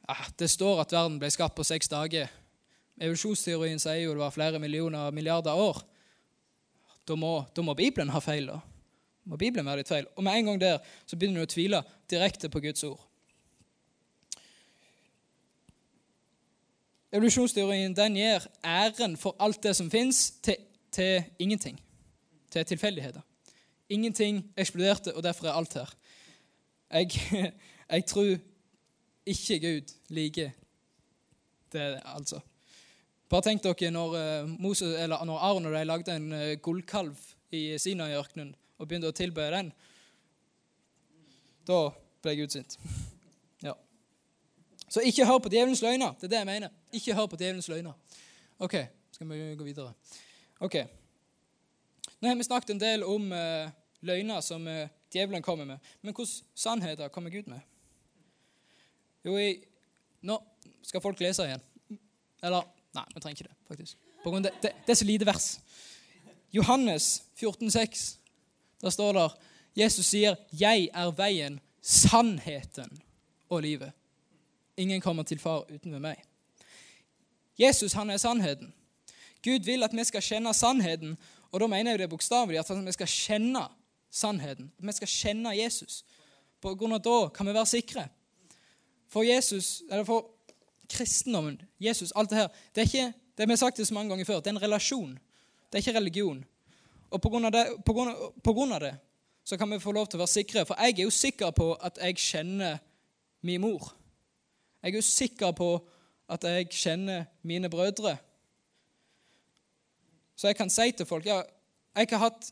Ah, 0.07 0.27
det 0.39 0.49
står 0.49 0.81
at 0.81 0.93
verden 0.93 1.19
ble 1.19 1.29
skapt 1.33 1.55
på 1.57 1.65
seks 1.65 1.89
dager. 1.89 2.29
Evolusjonsteorien 3.01 3.81
sier 3.81 4.05
jo 4.05 4.13
det 4.13 4.21
var 4.21 4.33
flere 4.35 4.59
millioner 4.61 5.11
milliarder 5.11 5.57
år. 5.57 5.81
Da 7.05 7.17
må, 7.19 7.43
da 7.55 7.61
må 7.61 7.75
Bibelen 7.77 8.13
ha 8.13 8.21
feil. 8.23 8.47
da. 8.47 8.59
Må 9.25 9.37
Bibelen 9.37 9.65
være 9.65 9.81
litt 9.81 9.89
feil. 9.89 10.07
Og 10.15 10.23
med 10.23 10.37
en 10.37 10.51
gang 10.51 10.61
der 10.61 10.77
så 11.05 11.17
begynner 11.17 11.43
du 11.43 11.49
å 11.49 11.53
tvile 11.53 11.81
direkte 12.09 12.49
på 12.49 12.61
Guds 12.63 12.85
ord. 12.87 13.01
Evolusjonsteorien 17.15 17.95
den 17.95 18.17
gir 18.19 18.45
æren 18.63 19.15
for 19.17 19.37
alt 19.39 19.61
det 19.63 19.75
som 19.77 19.89
fins, 19.91 20.31
til, 20.43 20.57
til, 20.91 21.23
ingenting. 21.39 21.79
Til 22.51 22.65
tilfeldigheter. 22.65 23.23
Ingenting 23.89 24.53
eksploderte, 24.57 25.15
og 25.15 25.23
derfor 25.23 25.47
er 25.47 25.51
alt 25.51 25.73
her. 25.73 25.95
Jeg, 26.91 27.11
jeg 27.91 28.05
tror 28.05 28.37
ikke 29.25 29.59
Gud 29.59 29.93
liker 30.09 30.49
det, 31.73 32.01
altså. 32.05 32.39
Bare 33.29 33.41
tenk 33.41 33.63
dere 33.63 33.91
når, 33.91 34.45
Moses, 34.59 34.95
eller 35.01 35.25
når 35.25 35.37
Aron 35.37 35.65
og 35.65 35.73
de 35.73 35.85
lagde 35.85 36.15
en 36.15 36.31
eh, 36.33 36.57
gullkalv 36.61 37.17
i 37.51 37.77
Sinai-ørkenen 37.77 38.55
og 38.77 38.87
begynte 38.87 39.09
å 39.09 39.15
tilbe 39.15 39.49
den. 39.51 39.71
Da 41.65 41.79
ble 42.21 42.35
Gud 42.37 42.53
sint. 42.53 42.77
Så 44.95 45.01
ikke 45.03 45.25
hør 45.25 45.41
på 45.43 45.49
djevelens 45.49 45.81
løgner. 45.81 46.13
Det 46.15 46.23
er 46.23 46.31
det 46.31 46.37
jeg 46.37 46.47
mener. 46.47 46.69
Ikke 46.93 47.15
hør 47.17 47.25
på 47.27 47.35
djevelens 47.35 47.67
løgner. 47.67 47.93
Ok, 48.63 48.75
skal 49.11 49.27
vi 49.27 49.55
gå 49.57 49.63
videre. 49.63 49.91
Ok. 50.59 50.75
Nå 52.25 52.29
har 52.29 52.35
vi 52.35 52.43
snakket 52.43 52.69
en 52.73 52.79
del 52.81 53.03
om 53.05 53.27
uh, 53.29 53.67
løgner 54.01 54.41
som 54.41 54.63
uh, 54.65 54.87
djevelen 55.13 55.43
kommer 55.45 55.67
med. 55.69 55.89
Men 56.01 56.09
hvilke 56.09 56.25
sannheter 56.57 57.11
kommer 57.13 57.29
Gud 57.29 57.45
med? 57.45 57.59
Jo, 59.21 59.35
i, 59.37 59.51
nå 60.25 60.39
skal 60.81 61.03
folk 61.03 61.21
lese 61.21 61.45
igjen. 61.45 61.61
Eller 62.41 62.65
Nei, 62.95 63.03
vi 63.13 63.21
trenger 63.21 63.37
ikke 63.37 63.51
det, 63.51 63.57
faktisk. 63.67 63.97
Det, 64.25 64.51
det, 64.63 64.71
det 64.87 64.93
er 64.93 64.97
så 64.97 65.05
lite 65.05 65.27
vers. 65.29 65.45
Johannes 66.55 67.23
14, 67.35 67.67
14,6. 67.67 68.17
Der 68.81 68.89
står 68.89 69.13
det 69.13 69.27
Jesus 69.83 70.05
sier, 70.05 70.35
'Jeg 70.49 70.89
er 70.93 71.11
veien, 71.11 71.59
sannheten 71.81 73.01
og 73.49 73.61
livet'. 73.61 73.91
Ingen 74.77 75.01
kommer 75.01 75.23
til 75.23 75.39
far 75.39 75.69
uten 75.69 76.01
meg. 76.01 76.25
Jesus 77.59 77.93
han 77.93 78.09
er 78.09 78.17
sannheten. 78.17 78.73
Gud 79.43 79.59
vil 79.59 79.83
at 79.83 79.93
vi 79.93 80.03
skal 80.03 80.21
kjenne 80.21 80.53
sannheten, 80.53 81.17
og 81.55 81.61
da 81.63 81.67
mener 81.71 81.95
jeg 81.95 82.03
det 82.03 82.11
bokstavelig 82.11 82.59
at 82.59 82.69
vi 82.83 82.91
skal 82.91 83.07
kjenne 83.07 83.61
sannheten. 84.11 84.67
At 84.75 84.87
vi 84.89 84.95
skal 84.97 85.07
kjenne 85.07 85.53
Jesus. 85.55 86.01
På 86.59 86.73
grunn 86.75 86.97
av 86.97 87.03
da 87.05 87.29
kan 87.31 87.47
vi 87.47 87.53
være 87.55 87.69
sikre. 87.69 88.03
For 89.07 89.23
Jesus, 89.23 89.85
eller 89.87 90.03
for 90.03 90.33
kristendommen, 90.91 91.61
Jesus, 91.79 92.11
alt 92.15 92.29
det 92.29 92.41
her 92.41 92.49
Det 92.75 92.81
er 92.81 92.89
ikke, 92.89 93.13
det 93.37 93.47
vi 93.47 93.51
har 93.51 93.61
sagt 93.61 93.77
det 93.77 93.87
så 93.87 93.93
mange 93.93 94.09
ganger 94.09 94.27
før, 94.27 94.41
det 94.43 94.51
er 94.51 94.57
en 94.57 94.61
relasjon. 94.61 95.15
Det 95.71 95.79
er 95.79 95.85
ikke 95.85 95.99
religion. 95.99 96.43
Og 97.09 97.21
på 97.21 97.29
grunn, 97.29 97.45
av 97.47 97.51
det, 97.55 97.65
på, 97.85 97.93
grunn 97.93 98.11
på 98.43 98.53
grunn 98.53 98.75
av 98.75 98.83
det 98.83 98.95
så 99.45 99.57
kan 99.57 99.71
vi 99.71 99.79
få 99.79 99.93
lov 99.95 100.09
til 100.09 100.17
å 100.17 100.25
være 100.25 100.33
sikre. 100.33 100.65
For 100.65 100.75
jeg 100.81 100.99
er 100.99 101.05
jo 101.05 101.13
sikker 101.13 101.51
på 101.55 101.71
at 101.79 101.99
jeg 102.01 102.17
kjenner 102.19 102.79
min 103.45 103.61
mor. 103.61 103.93
Jeg 104.81 104.91
er 104.91 104.99
jo 104.99 105.05
sikker 105.05 105.55
på 105.55 105.69
at 106.27 106.43
jeg 106.43 106.71
kjenner 106.73 107.27
mine 107.45 107.69
brødre. 107.69 108.17
Så 110.35 110.47
jeg 110.47 110.55
kan 110.55 110.69
si 110.69 110.91
til 110.91 111.05
folk 111.05 111.25
ja, 111.25 111.41
Jeg 111.95 112.07
har 112.11 112.25
hatt 112.27 112.49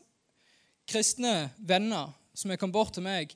kristne 0.88 1.50
venner 1.58 2.12
som 2.34 2.50
har 2.50 2.56
kommet 2.56 2.72
bort 2.72 2.94
til 2.94 3.04
meg 3.04 3.34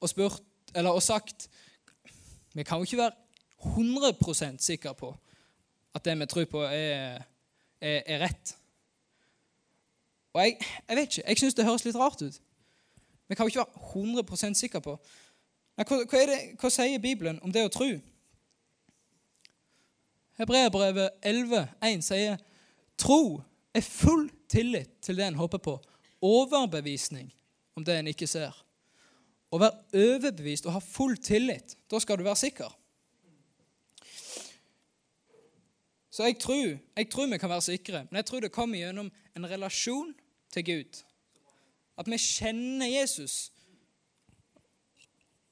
og, 0.00 0.08
spurt, 0.08 0.42
eller, 0.74 0.90
og 0.90 1.02
sagt 1.02 1.48
Vi 2.54 2.62
kan 2.62 2.78
jo 2.78 2.88
ikke 2.88 2.96
være 2.96 3.12
100% 3.60 4.58
sikre 4.58 4.94
på 4.94 5.14
at 5.94 6.04
det 6.04 6.18
vi 6.18 6.26
tror 6.26 6.44
på, 6.44 6.60
er, 6.62 7.22
er, 7.80 8.02
er 8.06 8.20
rett. 8.22 8.56
Og 10.32 10.40
jeg, 10.40 10.56
jeg, 10.88 10.96
vet 10.96 11.02
ikke, 11.02 11.28
jeg 11.28 11.38
syns 11.38 11.54
det 11.54 11.64
høres 11.64 11.84
litt 11.84 11.98
rart 11.98 12.22
ut. 12.22 12.36
Vi 13.28 13.34
kan 13.34 13.44
jo 13.44 13.48
ikke 13.48 13.64
være 13.64 14.22
100% 14.22 14.54
sikre 14.54 14.80
på 14.80 14.94
hva, 15.80 15.84
hva, 16.04 16.22
det, 16.28 16.38
hva, 16.60 16.70
sier 16.70 17.02
Bibelen 17.02 17.40
om 17.42 17.52
det 17.52 17.64
å 17.64 17.72
tro? 17.72 17.88
Hebreerbrevet 20.38 21.20
11,1 21.26 22.04
sier 22.04 22.40
tro 23.00 23.40
er 23.74 23.84
full 23.84 24.28
tillit 24.50 24.98
til 25.04 25.18
det 25.18 25.28
en 25.28 25.38
håper 25.38 25.62
på, 25.62 25.76
overbevisning 26.20 27.30
om 27.76 27.84
det 27.86 27.98
en 27.98 28.10
ikke 28.10 28.28
ser. 28.28 28.56
Å 29.50 29.58
være 29.58 30.06
overbevist 30.14 30.66
og 30.66 30.76
ha 30.76 30.82
full 30.84 31.16
tillit, 31.18 31.76
da 31.90 32.00
skal 32.02 32.18
du 32.18 32.26
være 32.26 32.38
sikker. 32.38 32.76
Så 36.10 36.26
jeg 36.26 36.40
tror, 36.42 36.74
jeg 36.96 37.06
tror 37.10 37.30
vi 37.30 37.38
kan 37.38 37.50
være 37.50 37.68
sikre, 37.68 38.04
men 38.10 38.20
jeg 38.20 38.26
tror 38.26 38.42
det 38.42 38.52
kommer 38.52 38.78
gjennom 38.78 39.10
en 39.36 39.50
relasjon 39.50 40.10
til 40.52 40.66
Gud. 40.66 41.00
At 41.98 42.10
vi 42.10 42.18
kjenner 42.18 42.90
Jesus 42.90 43.50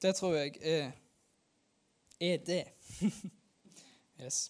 det 0.01 0.15
tror 0.15 0.35
jeg 0.35 0.55
er, 0.61 0.91
er 2.19 2.37
det. 2.37 2.63
yes. 4.23 4.49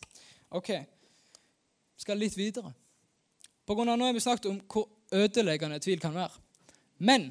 OK. 0.49 0.69
Skal 1.97 2.21
litt 2.21 2.37
videre. 2.37 2.73
På 3.69 3.75
grunn 3.77 3.91
av 3.93 3.99
Nå 4.01 4.07
har 4.09 4.15
vi 4.17 4.23
snakket 4.23 4.49
om 4.49 4.57
hvor 4.65 4.87
ødeleggende 5.13 5.77
tvil 5.83 6.01
kan 6.01 6.15
være. 6.17 6.41
Men 7.05 7.29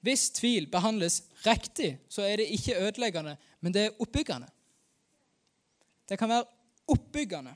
hvis 0.00 0.30
tvil 0.34 0.70
behandles 0.72 1.20
riktig, 1.44 1.98
så 2.08 2.24
er 2.24 2.40
det 2.40 2.48
ikke 2.56 2.78
ødeleggende, 2.80 3.36
men 3.60 3.74
det 3.74 3.82
er 3.84 4.00
oppbyggende. 4.00 4.48
Det 6.08 6.18
kan 6.18 6.32
være 6.32 6.48
oppbyggende. 6.88 7.54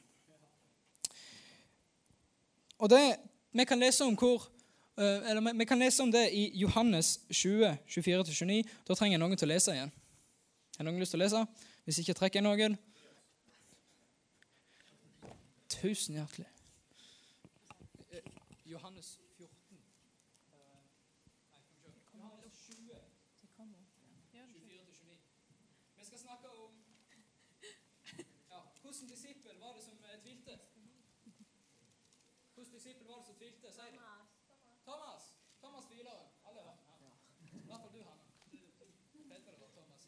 Og 2.79 2.91
det, 2.93 3.17
Vi 3.57 3.65
kan 3.65 3.81
hvor 4.19 4.51
Eh, 4.99 5.55
Vi 5.59 5.65
kan 5.65 5.79
lese 5.79 6.03
om 6.03 6.13
det 6.13 6.31
i 6.33 6.59
Johannes 6.59 7.21
20, 7.31 7.77
24-29. 7.89 8.63
Da 8.89 8.95
trenger 8.95 9.13
jeg 9.13 9.21
noen 9.21 9.37
til 9.37 9.49
å 9.49 9.53
lese 9.53 9.75
igjen. 9.75 9.93
Har 10.77 10.89
noen 10.89 11.01
lyst 11.01 11.13
til 11.13 11.21
å 11.21 11.25
lese? 11.25 11.45
Hvis 11.85 12.01
ikke 12.01 12.17
trekker 12.17 12.41
jeg 12.41 12.47
noen. 12.47 12.79
Tusen 15.69 16.17
hjertelig. 16.17 16.49
Johannes 18.67 19.21
14 19.37 19.79
eh, 20.51 20.83
Nei, 21.51 21.61
Johannes 22.15 22.67
20. 22.67 23.01
24-29. 24.33 25.19
Vi 25.97 26.05
skal 26.05 26.19
snakke 26.19 26.49
om 26.51 26.85
ja, 28.51 28.61
hvordan 28.83 29.09
disippel 29.09 29.61
var 29.61 29.73
det 29.73 29.83
som 29.85 30.05
eh, 30.05 30.21
tvilte? 30.23 30.59
Hvordan 32.55 32.73
disippel 32.73 33.07
var 33.07 33.17
det 33.19 33.27
som 33.27 33.35
tvilte? 33.35 33.73
Si 33.73 33.81
det. 33.81 34.01
Thomas. 34.85 35.39
Thomas 35.61 35.85
tviler. 35.85 36.21
Alle 36.45 36.61
har 36.61 36.75
den. 37.01 37.13
I 37.53 37.67
hvert 37.67 37.81
fall 37.81 37.93
du, 37.93 38.03
Hanna. 38.03 38.23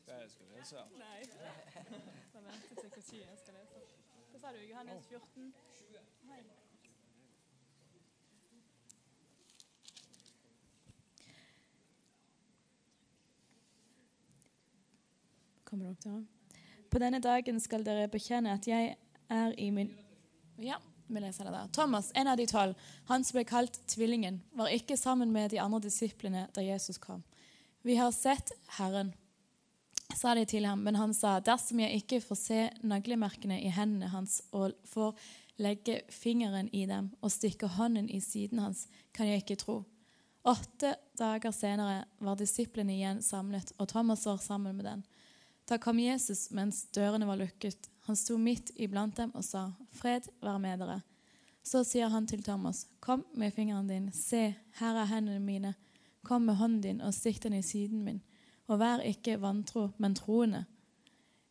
Jeg 0.06 0.30
skal 0.30 0.46
lese. 0.46 0.76
Nei. 0.98 1.22
Da 2.32 2.40
venter 2.40 2.82
Jeg 3.12 3.38
skal 3.38 3.54
lese. 3.54 3.84
Hva 4.30 4.38
sa 4.38 4.52
du? 4.52 4.58
Johannes 4.58 5.06
14? 5.06 5.54
20. 5.74 6.67
Kommer 15.78 15.90
det 15.90 15.90
opp 15.90 16.04
der? 16.04 16.24
På 16.90 16.98
denne 16.98 17.18
dagen 17.22 17.60
skal 17.62 17.84
dere 17.86 18.08
bekjenne 18.10 18.50
at 18.56 18.66
jeg 18.66 18.96
er 19.30 19.52
i 19.60 19.68
min 19.70 19.92
Ja, 20.58 20.80
vi 21.06 21.20
leser 21.22 21.46
det 21.46 21.52
der. 21.54 21.68
Thomas, 21.72 22.10
en 22.18 22.26
av 22.26 22.36
de 22.36 22.46
tolv, 22.50 22.74
han 23.06 23.22
som 23.22 23.36
ble 23.36 23.44
kalt 23.46 23.78
Tvillingen, 23.86 24.40
var 24.58 24.72
ikke 24.74 24.96
sammen 24.98 25.30
med 25.30 25.52
de 25.52 25.60
andre 25.62 25.84
disiplene 25.84 26.48
da 26.54 26.64
Jesus 26.64 26.98
kom. 26.98 27.22
Vi 27.86 27.94
har 27.94 28.10
sett 28.10 28.50
Herren, 28.78 29.12
sa 30.16 30.34
de 30.34 30.42
til 30.50 30.66
ham, 30.66 30.82
men 30.82 30.98
han 30.98 31.14
sa, 31.14 31.36
dersom 31.38 31.78
jeg 31.84 32.00
ikke 32.02 32.18
får 32.24 32.40
se 32.40 32.64
naglemerkene 32.82 33.60
i 33.62 33.70
hendene 33.70 34.10
hans 34.10 34.40
og 34.50 34.74
får 34.88 35.14
legge 35.62 36.00
fingeren 36.10 36.72
i 36.74 36.88
dem 36.90 37.12
og 37.22 37.30
stikke 37.30 37.70
hånden 37.78 38.10
i 38.10 38.18
siden 38.24 38.64
hans, 38.64 38.88
kan 39.14 39.30
jeg 39.30 39.44
ikke 39.44 39.60
tro. 39.62 39.78
Åtte 40.42 40.96
dager 41.18 41.54
senere 41.54 42.02
var 42.18 42.40
disiplene 42.40 42.96
igjen 42.96 43.22
samlet, 43.22 43.70
og 43.78 43.92
Thomas 43.94 44.26
var 44.26 44.42
sammen 44.42 44.74
med 44.74 44.90
den. 44.90 45.06
Da 45.68 45.76
kom 45.76 45.98
Jesus 46.00 46.48
mens 46.50 46.86
dørene 46.96 47.26
var 47.28 47.36
lukket. 47.36 47.90
Han 48.08 48.16
sto 48.16 48.38
midt 48.40 48.70
iblant 48.80 49.16
dem 49.16 49.34
og 49.36 49.44
sa, 49.44 49.70
'Fred 49.92 50.30
være 50.42 50.58
med 50.58 50.78
dere.' 50.78 51.02
Så 51.62 51.84
sier 51.84 52.08
han 52.08 52.26
til 52.26 52.42
Thomas, 52.42 52.86
'Kom 53.00 53.26
med 53.34 53.52
fingeren 53.52 53.88
din. 53.88 54.12
Se, 54.12 54.54
her 54.74 54.94
er 54.94 55.04
hendene 55.04 55.40
mine. 55.40 55.74
Kom 56.22 56.42
med 56.42 56.54
hånden 56.54 56.80
din 56.80 57.00
og 57.00 57.14
stikk 57.14 57.42
den 57.42 57.52
i 57.52 57.62
siden 57.62 58.02
min. 58.04 58.22
Og 58.66 58.78
vær 58.78 59.00
ikke 59.00 59.40
vantro, 59.40 59.88
men 59.98 60.14
troende.' 60.14 60.64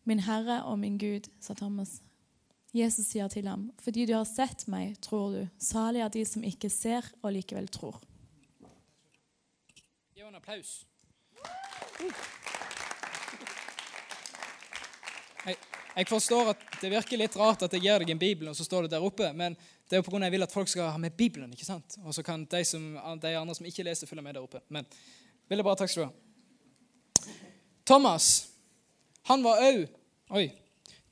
'Min 0.06 0.20
Herre 0.20 0.64
og 0.64 0.80
min 0.80 0.98
Gud', 0.98 1.30
sa 1.40 1.54
Thomas. 1.54 2.02
Jesus 2.74 3.06
sier 3.06 3.28
til 3.28 3.48
ham, 3.48 3.72
'Fordi 3.82 4.06
du 4.06 4.14
har 4.14 4.24
sett 4.24 4.68
meg, 4.68 5.02
tror 5.02 5.30
du. 5.32 5.48
Salig 5.60 6.02
er 6.02 6.08
de 6.08 6.26
som 6.26 6.44
ikke 6.44 6.70
ser 6.70 7.02
og 7.22 7.34
likevel 7.34 7.68
tror.' 7.68 8.02
Gi 10.16 10.22
henne 10.22 10.30
en 10.30 10.36
applaus. 10.36 10.88
Jeg, 12.00 12.14
jeg 15.98 16.08
forstår 16.08 16.52
at 16.52 16.66
det 16.82 16.92
virker 16.94 17.18
litt 17.18 17.36
rart 17.40 17.64
at 17.66 17.74
jeg 17.74 17.82
gir 17.82 18.04
deg 18.04 18.12
en 18.14 18.20
bibel, 18.22 18.50
og 18.52 18.56
så 18.56 18.66
står 18.66 18.86
det 18.86 18.92
der 18.94 19.06
oppe, 19.06 19.32
men 19.34 19.56
det 19.90 19.98
er 19.98 20.04
jo 20.04 20.06
pga. 20.06 20.20
jeg 20.28 20.32
vil 20.36 20.46
at 20.46 20.54
folk 20.54 20.70
skal 20.70 20.92
ha 20.92 20.98
med 21.02 21.16
Bibelen. 21.18 21.52
ikke 21.52 21.66
sant? 21.66 21.98
Og 22.04 22.14
så 22.14 22.24
kan 22.24 22.46
de, 22.46 22.64
som, 22.66 22.84
de 23.22 23.38
andre 23.38 23.56
som 23.56 23.66
ikke 23.66 23.84
leser, 23.84 24.08
følge 24.08 24.22
med 24.22 24.34
der 24.34 24.44
oppe. 24.44 24.62
Men 24.70 24.86
veldig 25.50 25.64
bra. 25.66 25.74
Takk 25.76 25.90
skal 25.90 26.04
du 26.04 26.10
ha. 26.10 26.14
Thomas, 27.86 28.50
han 29.24 29.44
var 29.44 29.64
òg 29.64 29.88
Oi. 30.30 30.50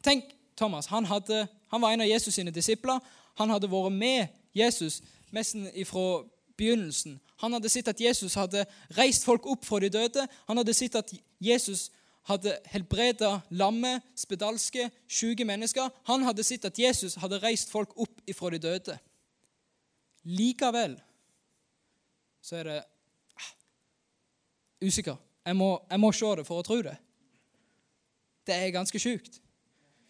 Tenk, 0.04 0.26
Thomas. 0.58 0.89
Han, 0.91 1.06
hadde, 1.08 1.48
han 1.71 1.82
var 1.82 1.93
en 1.93 2.02
av 2.04 2.08
Jesus 2.08 2.36
sine 2.36 2.52
disipler. 2.52 3.00
Han 3.39 3.50
hadde 3.50 3.69
vært 3.71 3.93
med 3.95 4.28
Jesus 4.54 5.00
nesten 5.32 5.69
ifra 5.71 6.26
begynnelsen. 6.60 7.15
Han 7.39 7.56
hadde 7.56 7.71
sett 7.71 7.88
at 7.88 8.02
Jesus 8.02 8.36
hadde 8.36 8.65
reist 8.98 9.24
folk 9.24 9.48
opp 9.48 9.63
fra 9.63 9.80
de 9.80 9.89
døde. 9.89 10.28
Han 10.50 10.60
hadde 10.60 10.76
sett 10.76 11.00
at 11.00 11.13
Jesus 11.39 11.88
hadde 12.29 12.55
helbreda 12.71 13.31
lamme, 13.53 13.99
spedalske, 14.17 14.89
sjuke 15.07 15.45
mennesker. 15.45 15.91
Han 16.09 16.25
hadde 16.25 16.45
sett 16.45 16.65
at 16.65 16.79
Jesus 16.79 17.17
hadde 17.21 17.41
reist 17.43 17.73
folk 17.73 17.93
opp 18.01 18.23
ifra 18.29 18.49
de 18.53 18.61
døde. 18.63 18.97
Likevel 20.25 20.97
så 22.45 22.59
er 22.59 22.69
det 22.69 22.79
ah, 22.81 23.51
usikker. 24.85 25.17
Jeg 25.45 25.57
må, 25.57 25.71
jeg 25.89 26.01
må 26.01 26.11
se 26.13 26.31
det 26.39 26.45
for 26.47 26.61
å 26.61 26.65
tro 26.65 26.79
det. 26.85 26.95
Det 28.45 28.57
er 28.57 28.73
ganske 28.73 29.01
sjukt. 29.01 29.39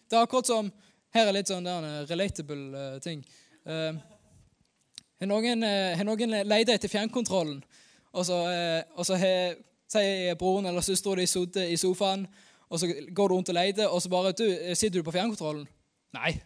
Det 0.08 0.16
er 0.16 0.24
akkurat 0.24 0.48
som 0.48 0.72
Her 1.16 1.30
er 1.30 1.36
litt 1.38 1.48
sånn 1.48 1.64
der, 1.64 2.04
relatable 2.10 2.76
uh, 2.76 2.96
ting. 3.00 3.22
Eh, 3.64 3.94
har 5.16 5.28
noen, 5.30 5.62
uh, 5.64 6.02
noen 6.04 6.34
leita 6.44 6.74
etter 6.74 6.90
fjernkontrollen, 6.92 7.62
og 8.12 8.26
så, 8.28 8.36
eh, 8.50 8.82
og 9.00 9.06
sier 9.92 10.34
broren 10.38 10.66
eller 10.66 10.84
søstera 10.84 11.20
di 11.20 11.26
sittet 11.26 11.70
i 11.70 11.76
sofaen, 11.76 12.26
og 12.68 12.80
så 12.80 12.88
går 12.90 13.28
du 13.28 13.34
rundt 13.34 13.48
og 13.48 13.54
leter, 13.54 13.86
og 13.86 14.02
så 14.02 14.08
bare 14.08 14.32
du, 14.32 14.74
'Sitter 14.74 14.98
du 14.98 15.02
på 15.02 15.14
fjernkontrollen?' 15.14 15.66
Nei. 16.14 16.40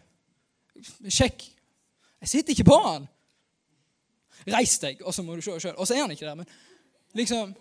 Sjekk. 1.09 1.43
Jeg 2.21 2.29
sitter 2.29 2.51
ikke 2.51 2.63
på 2.63 2.77
han. 2.77 3.07
Reis 4.47 4.79
deg, 4.79 5.01
og 5.05 5.13
så 5.13 5.23
må 5.23 5.35
du 5.35 5.41
se 5.41 5.59
sjøl. 5.59 5.75
Og 5.77 5.87
så 5.87 5.95
er 5.95 6.01
han 6.01 6.11
ikke 6.11 6.25
der. 6.25 6.35
Men 6.35 6.45
liksom 7.13 7.55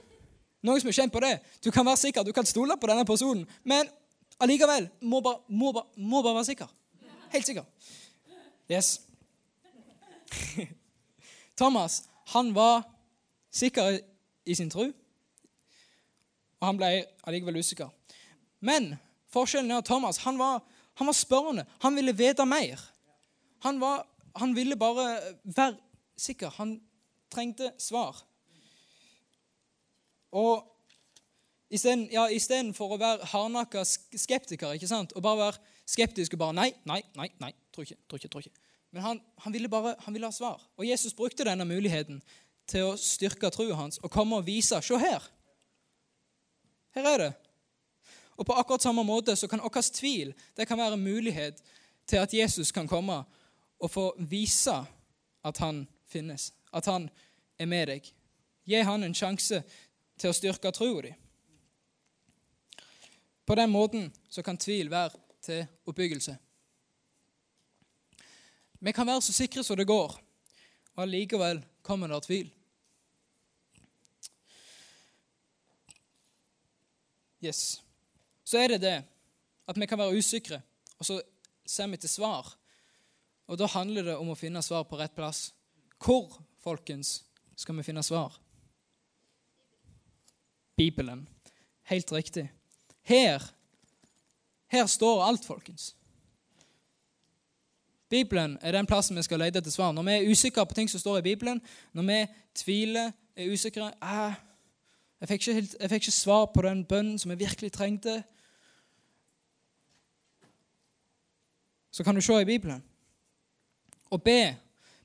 Noen 0.60 0.80
som 0.80 0.90
er 0.90 0.92
kjent 0.92 1.12
på 1.12 1.20
det. 1.24 1.38
Du 1.64 1.70
kan 1.72 1.86
være 1.86 1.96
sikker, 1.96 2.22
du 2.22 2.34
kan 2.36 2.44
stole 2.44 2.76
på 2.76 2.88
denne 2.90 3.04
personen, 3.08 3.46
men 3.64 3.88
allikevel 4.44 4.90
må 5.00 5.22
bare, 5.24 5.40
må 5.48 5.72
bare, 5.72 5.88
må 5.96 6.20
bare 6.22 6.34
være 6.34 6.44
sikker. 6.50 6.66
Helt 7.32 7.46
sikker. 7.46 7.64
Yes. 8.68 9.00
Thomas 11.60 12.02
han 12.34 12.52
var 12.54 12.82
sikker 13.50 13.98
i 14.46 14.54
sin 14.54 14.70
tro, 14.70 14.90
og 16.60 16.68
han 16.68 16.78
ble 16.80 16.90
allikevel 17.24 17.60
usikker. 17.60 17.88
Men 18.60 18.92
forskjellen 19.32 19.72
er 19.72 19.80
at 19.80 19.88
Thomas 19.88 20.20
han 20.26 20.38
var, 20.40 20.60
han 21.00 21.08
var 21.08 21.16
spørrende. 21.16 21.64
Han 21.84 21.96
ville 21.96 22.16
vite 22.16 22.44
mer. 22.46 22.80
Han, 23.64 23.80
var, 23.80 24.04
han 24.36 24.52
ville 24.56 24.76
bare 24.76 25.06
være 25.44 25.76
sikker. 26.20 26.52
Han 26.60 26.76
trengte 27.32 27.72
svar. 27.80 28.20
Og 30.36 30.66
istedenfor 31.70 32.92
ja, 32.92 32.96
å 32.96 33.00
være 33.00 33.30
hardnakka 33.32 33.84
skeptiker 33.86 34.76
ikke 34.76 34.90
sant? 34.90 35.14
og 35.16 35.24
bare 35.24 35.46
være 35.46 35.76
skeptisk 35.90 36.34
og 36.36 36.44
bare 36.44 36.58
Nei, 36.60 36.70
nei, 36.86 37.00
nei, 37.18 37.30
nei, 37.42 37.50
tror 37.72 37.86
ikke, 37.86 37.98
tror 38.06 38.20
ikke. 38.20 38.32
tror 38.34 38.46
ikke. 38.46 38.68
Men 38.90 39.06
han, 39.06 39.20
han, 39.44 39.54
ville 39.54 39.70
bare 39.70 39.94
han 40.04 40.14
ville 40.14 40.28
ha 40.28 40.34
svar. 40.34 40.62
Og 40.76 40.86
Jesus 40.86 41.14
brukte 41.14 41.46
denne 41.46 41.66
muligheten 41.66 42.20
til 42.70 42.90
å 42.90 42.96
styrke 42.98 43.50
troen 43.54 43.78
hans 43.78 44.00
og 44.02 44.10
komme 44.12 44.38
og 44.38 44.46
vise 44.46 44.78
Se 44.82 44.98
her! 44.98 45.24
Her 46.94 47.06
er 47.06 47.18
det. 47.18 47.32
Og 48.40 48.46
på 48.46 48.56
akkurat 48.56 48.82
samme 48.82 49.04
måte 49.04 49.36
så 49.36 49.48
kan 49.48 49.60
vår 49.60 49.92
tvil 49.92 50.32
det 50.56 50.66
kan 50.68 50.78
være 50.78 50.96
mulighet 50.96 51.60
til 52.06 52.16
at 52.16 52.34
Jesus 52.34 52.72
kan 52.72 52.88
komme 52.88 53.22
og 53.80 53.90
få 53.90 54.14
vise 54.18 54.74
at 55.44 55.58
han 55.58 55.86
finnes, 56.06 56.52
at 56.72 56.86
han 56.86 57.10
er 57.58 57.66
med 57.66 57.86
deg. 57.86 58.12
Gi 58.64 58.82
han 58.82 59.04
en 59.04 59.14
sjanse 59.14 59.62
til 60.18 60.30
å 60.30 60.36
styrke 60.36 60.72
troa 60.72 61.02
di. 61.04 61.12
På 63.46 63.56
den 63.58 63.70
måten 63.70 64.10
så 64.30 64.42
kan 64.42 64.58
tvil 64.60 64.90
være 64.90 65.18
til 65.42 65.64
oppbyggelse. 65.88 66.36
Vi 68.80 68.92
kan 68.92 69.06
være 69.06 69.22
så 69.22 69.32
sikre 69.32 69.64
som 69.64 69.76
det 69.76 69.88
går, 69.88 70.16
og 70.94 71.02
allikevel 71.02 71.62
kommer 71.82 72.08
det 72.08 72.22
tvil. 72.24 72.50
Yes. 77.44 77.80
Så 78.44 78.58
er 78.58 78.74
det 78.74 78.82
det 78.82 78.96
at 79.68 79.78
vi 79.78 79.86
kan 79.86 79.98
være 79.98 80.18
usikre, 80.18 80.60
og 80.98 81.06
så 81.06 81.20
ser 81.66 81.86
vi 81.86 81.96
til 81.96 82.10
svar. 82.10 82.56
Og 83.46 83.58
da 83.58 83.66
handler 83.66 84.10
det 84.10 84.16
om 84.18 84.30
å 84.30 84.38
finne 84.38 84.62
svar 84.62 84.84
på 84.86 84.98
rett 84.98 85.14
plass. 85.14 85.50
Hvor, 85.98 86.40
folkens, 86.62 87.20
skal 87.56 87.76
vi 87.78 87.86
finne 87.86 88.02
svar? 88.02 88.34
Bibelen. 90.76 91.26
Helt 91.90 92.12
riktig. 92.12 92.48
Her, 93.02 93.42
her 94.70 94.86
står 94.86 95.24
alt, 95.24 95.44
folkens. 95.44 95.94
Bibelen 98.10 98.58
er 98.60 98.74
den 98.74 98.86
plassen 98.90 99.18
vi 99.18 99.22
skal 99.22 99.38
lete 99.38 99.60
etter 99.60 99.70
svar. 99.70 99.92
Når 99.94 100.06
vi 100.06 100.14
er 100.14 100.30
usikre 100.30 100.66
på 100.66 100.74
ting 100.74 100.90
som 100.90 101.02
står 101.02 101.20
i 101.20 101.26
Bibelen, 101.30 101.60
når 101.92 102.06
vi 102.08 102.20
tviler, 102.58 103.12
er 103.36 103.52
usikre 103.52 103.92
eh, 104.02 104.38
jeg, 105.20 105.28
fikk 105.28 105.46
helt, 105.52 105.76
jeg, 105.80 105.90
fikk 105.90 106.06
ikke, 106.06 106.16
svar 106.16 106.46
på 106.54 106.62
den 106.64 106.84
bønnen 106.84 107.18
som 107.18 107.30
jeg 107.30 107.38
virkelig 107.38 107.72
trengte. 107.72 108.22
Så 111.90 112.04
kan 112.04 112.14
du 112.14 112.20
se 112.20 112.40
i 112.40 112.48
Bibelen 112.48 112.82
og 114.10 114.22
be. 114.22 114.56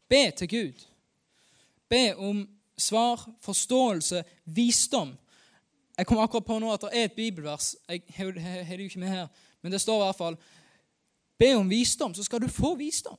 Be 0.09 0.31
til 0.37 0.49
Gud. 0.49 0.85
Be 1.89 2.15
om 2.15 2.45
svar, 2.77 3.29
forståelse, 3.41 4.23
visdom. 4.45 5.15
Jeg 5.97 6.07
kom 6.07 6.19
akkurat 6.19 6.45
på 6.45 6.59
nå 6.59 6.73
at 6.73 6.81
det 6.81 6.89
er 6.93 7.09
et 7.09 7.17
bibelvers. 7.17 7.75
Jeg 7.89 8.03
har 8.15 8.31
det 8.31 8.79
jo 8.79 8.89
ikke 8.89 8.99
med 8.99 9.09
her, 9.09 9.27
men 9.61 9.71
det 9.71 9.81
står 9.81 10.01
i 10.01 10.05
hvert 10.05 10.17
fall 10.17 10.37
Be 11.39 11.55
om 11.55 11.69
visdom, 11.69 12.13
så 12.13 12.23
skal 12.23 12.41
du 12.41 12.47
få 12.47 12.75
visdom. 12.79 13.17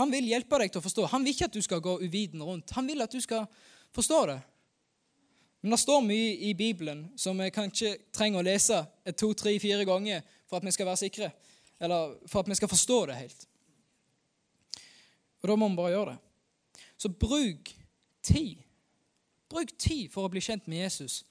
Han 0.00 0.12
vil 0.12 0.30
hjelpe 0.30 0.56
deg 0.62 0.72
til 0.72 0.80
å 0.80 0.84
forstå. 0.86 1.06
Han 1.12 1.24
vil 1.24 1.34
ikke 1.34 1.50
at 1.50 1.56
du 1.56 1.60
skal 1.60 1.82
gå 1.84 1.98
uvitende 2.00 2.46
rundt. 2.48 2.72
Han 2.72 2.86
vil 2.88 3.04
at 3.04 3.12
du 3.12 3.20
skal 3.20 3.44
forstå 3.94 4.26
det. 4.26 4.40
Men 5.62 5.70
det 5.70 5.78
står 5.78 6.02
mye 6.02 6.34
i 6.48 6.54
Bibelen 6.58 7.04
som 7.16 7.38
vi 7.38 7.50
kanskje 7.54 7.94
trenger 8.14 8.42
å 8.42 8.46
lese 8.46 8.80
et 9.06 9.16
to, 9.18 9.30
tre, 9.38 9.54
fire 9.62 9.84
ganger 9.86 10.24
for 10.50 10.58
at 10.58 10.66
vi 10.66 10.72
skal 10.74 10.88
være 10.88 11.02
sikre, 11.04 11.30
eller 11.78 12.16
for 12.26 12.42
at 12.42 12.50
vi 12.50 12.56
skal 12.58 12.70
forstå 12.72 12.98
det 13.10 13.18
helt. 13.20 13.46
Og 15.42 15.50
da 15.50 15.56
må 15.58 15.68
vi 15.70 15.78
bare 15.78 15.94
gjøre 15.94 16.14
det. 16.14 16.18
Så 16.98 17.08
bruk 17.08 17.70
tid. 18.22 18.58
Bruk 19.50 19.70
tid 19.78 20.10
for 20.10 20.26
å 20.26 20.32
bli 20.32 20.42
kjent 20.42 20.66
med 20.70 20.84
Jesus. 20.84 21.22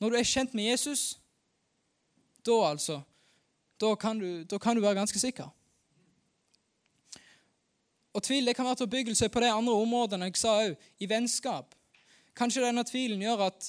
Når 0.00 0.12
du 0.12 0.18
er 0.18 0.28
kjent 0.28 0.56
med 0.56 0.70
Jesus, 0.70 1.18
da 2.44 2.60
altså 2.70 3.02
Da 3.80 3.94
kan 3.98 4.18
du, 4.18 4.44
da 4.44 4.58
kan 4.58 4.76
du 4.76 4.80
være 4.80 4.94
ganske 4.94 5.18
sikker. 5.18 5.48
Og 8.14 8.22
tvil 8.22 8.46
det 8.46 8.54
kan 8.56 8.66
være 8.66 8.80
til 8.80 8.88
oppbyggelse 8.88 9.28
på 9.28 9.42
de 9.42 9.50
andre 9.50 9.74
områdene 9.74 10.28
jeg 10.30 10.38
sa 10.38 10.54
òg, 10.62 10.76
i 11.02 11.08
vennskap. 11.10 11.74
Kanskje 12.34 12.62
denne 12.64 12.84
tvilen 12.86 13.22
gjør 13.22 13.48
at 13.48 13.68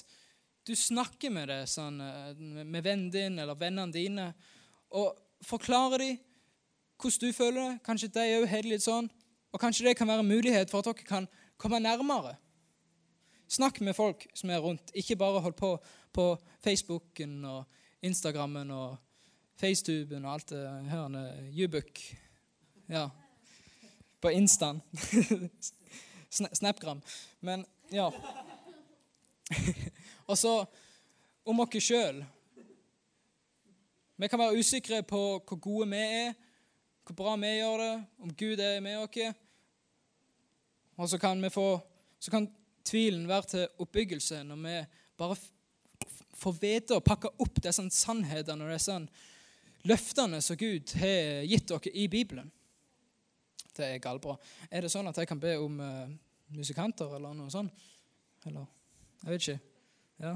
du 0.66 0.74
snakker 0.78 1.34
med 1.34 1.50
det 1.50 1.64
sånn, 1.70 2.00
med 2.38 2.82
vennen 2.86 3.12
din 3.14 3.38
eller 3.42 3.58
vennene 3.58 3.94
dine 3.94 4.32
og 4.90 5.18
forklarer 5.46 6.02
dem 6.02 6.18
hvordan 7.02 7.22
du 7.22 7.36
føler 7.36 7.60
det. 7.62 7.84
Kanskje 7.86 8.14
de 8.16 8.26
òg 8.40 8.48
har 8.50 8.64
det 8.64 8.72
litt 8.72 8.86
sånn. 8.86 9.10
Og 9.54 9.62
kanskje 9.62 9.90
det 9.90 9.98
kan 10.00 10.08
være 10.08 10.24
en 10.24 10.32
mulighet 10.32 10.72
for 10.72 10.82
at 10.82 10.90
dere 10.90 11.08
kan 11.08 11.28
komme 11.62 11.82
nærmere. 11.84 12.38
Snakk 13.52 13.82
med 13.86 13.94
folk 13.98 14.26
som 14.34 14.50
er 14.50 14.64
rundt. 14.64 14.94
Ikke 14.98 15.18
bare 15.20 15.42
hold 15.44 15.58
på 15.60 15.76
på 16.16 16.38
Facebooken 16.64 17.44
og 17.50 17.66
Instagrammen 18.06 18.72
og 18.72 18.96
FaceTuben 19.60 20.26
og 20.26 20.34
alt 20.36 20.54
det 20.54 20.64
her. 20.92 21.18
Jubuk. 21.52 22.02
Ja. 22.90 23.10
På 24.26 24.32
Instaen. 24.32 24.82
Snapgram. 26.30 27.02
Men 27.40 27.66
ja. 27.90 28.14
og 30.26 30.38
så 30.38 30.66
om 31.44 31.62
oss 31.62 31.78
sjøl. 31.78 32.24
Vi 34.18 34.30
kan 34.32 34.42
være 34.42 34.58
usikre 34.58 35.04
på 35.06 35.22
hvor 35.46 35.62
gode 35.62 35.92
vi 35.94 36.02
er, 36.02 36.34
hvor 37.06 37.20
bra 37.22 37.36
vi 37.38 37.54
gjør 37.60 37.78
det, 37.84 37.92
om 38.18 38.34
Gud 38.34 38.66
er 38.66 38.82
med 38.82 38.98
oss. 39.04 39.38
Og 40.98 41.10
så 41.10 41.22
kan, 41.22 41.46
vi 41.46 41.54
få, 41.54 41.70
så 42.18 42.34
kan 42.34 42.50
tvilen 42.82 43.30
være 43.30 43.52
til 43.54 43.68
oppbyggelse 43.78 44.42
når 44.42 44.66
vi 44.66 44.76
bare 45.22 45.38
får 46.34 46.62
vite 46.66 46.98
og 46.98 47.06
pakke 47.06 47.36
opp 47.38 47.62
disse 47.62 47.92
sannhetene 47.94 48.66
og 48.66 48.74
disse 48.74 48.98
løftene 49.86 50.42
som 50.42 50.58
Gud 50.58 50.98
har 50.98 51.46
gitt 51.46 51.70
dere 51.70 51.94
i 51.94 52.10
Bibelen. 52.10 52.55
Det 53.76 53.86
er 53.86 54.04
gallbra. 54.04 54.38
Er 54.72 54.86
det 54.86 54.92
sånn 54.94 55.08
at 55.10 55.18
jeg 55.20 55.28
kan 55.28 55.40
be 55.42 55.56
om 55.60 55.80
uh, 55.84 56.06
musikanter 56.56 57.18
eller 57.18 57.36
noe 57.36 57.52
sånt? 57.52 57.74
Eller 58.48 58.68
Jeg 59.24 59.32
vet 59.32 59.42
ikke. 59.42 59.60
Ja, 60.22 60.36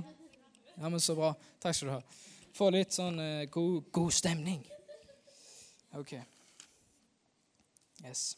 ja 0.75 0.89
men 0.89 0.99
så 0.99 1.15
bra. 1.15 1.31
Takk 1.61 1.77
skal 1.77 1.91
du 1.91 1.93
ha. 1.93 2.01
Få 2.57 2.69
litt 2.73 2.95
sånn 2.95 3.19
uh, 3.21 3.45
god, 3.53 3.91
god 3.95 4.15
stemning. 4.15 4.63
OK. 5.95 6.17
Yes. 8.03 8.33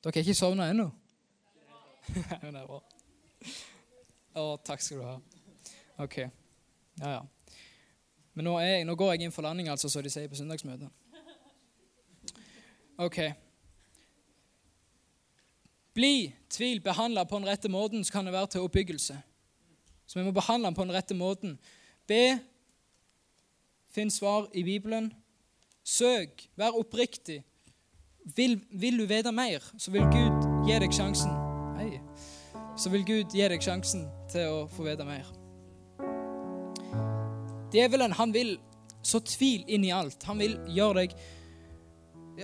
Dere 0.00 0.16
er 0.16 0.24
ikke 0.24 0.34
sovna 0.34 0.70
ennå? 0.72 0.88
det 2.14 2.50
er 2.50 2.66
bra. 2.66 2.80
Å, 4.40 4.44
takk 4.64 4.82
skal 4.82 5.02
du 5.02 5.04
ha. 5.04 5.18
OK. 6.00 6.16
Ja, 7.00 7.12
ja. 7.18 7.20
Men 8.34 8.46
nå, 8.46 8.56
jeg, 8.62 8.86
nå, 8.88 8.94
går 8.96 9.14
jeg 9.14 9.26
inn 9.26 9.34
for 9.34 9.44
landing, 9.44 9.68
altså, 9.68 9.90
som 9.92 10.02
de 10.02 10.10
sier 10.12 10.30
på 10.30 10.38
søndagsmøtet. 10.38 10.88
OK. 13.00 13.18
Bli 15.94 16.32
tvil 16.48 16.80
behandla 16.80 17.24
på 17.24 17.38
den 17.38 17.48
rette 17.48 17.68
måten, 17.68 18.04
så 18.04 18.12
kan 18.12 18.24
det 18.24 18.32
være 18.32 18.46
til 18.46 18.66
oppbyggelse. 18.66 19.16
Så 20.06 20.18
vi 20.18 20.24
må 20.24 20.32
behandle 20.34 20.66
den 20.66 20.74
på 20.74 20.84
den 20.84 20.94
rette 20.94 21.14
måten. 21.14 21.58
Be. 22.06 22.38
Finn 23.90 24.10
svar 24.10 24.48
i 24.54 24.62
Bibelen. 24.62 25.12
Søk. 25.84 26.48
Vær 26.56 26.78
oppriktig. 26.78 27.42
Vil, 28.36 28.60
vil, 28.70 28.98
du 28.98 29.06
vite 29.06 29.32
mer, 29.32 29.64
så 29.78 29.90
vil 29.90 30.06
Gud 30.12 30.66
gi 30.68 30.78
deg 30.78 30.94
sjansen. 30.94 31.32
Hei. 31.78 32.00
Så 32.78 32.90
vil 32.92 33.04
Gud 33.06 33.34
gi 33.34 33.46
deg 33.48 33.62
sjansen 33.62 34.06
til 34.30 34.50
å 34.50 34.64
få 34.70 34.86
vite 34.86 35.06
mer. 35.08 35.30
Djevelen 37.70 38.14
han 38.18 38.34
vil 38.34 38.56
så 39.02 39.22
tvil 39.24 39.64
inn 39.70 39.86
i 39.86 39.94
alt. 39.94 40.22
Han 40.28 40.42
vil 40.42 40.58
gjøre 40.70 41.04
deg 41.04 41.14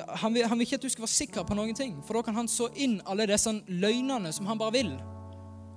han 0.09 0.35
vil, 0.35 0.47
han 0.47 0.59
vil, 0.59 0.67
ikke 0.67 0.79
at 0.81 0.83
du 0.83 0.89
skal 0.89 1.03
være 1.03 1.15
sikker 1.15 1.45
på 1.47 1.55
noen 1.55 1.75
ting, 1.75 1.97
for 2.05 2.19
da 2.19 2.23
kan 2.27 2.35
han 2.35 2.49
så 2.49 2.69
inn 2.75 2.99
alle 3.07 3.27
disse 3.31 3.53
løgnene 3.69 4.33
som 4.33 4.47
han 4.47 4.59
bare 4.59 4.75
vil. 4.77 4.95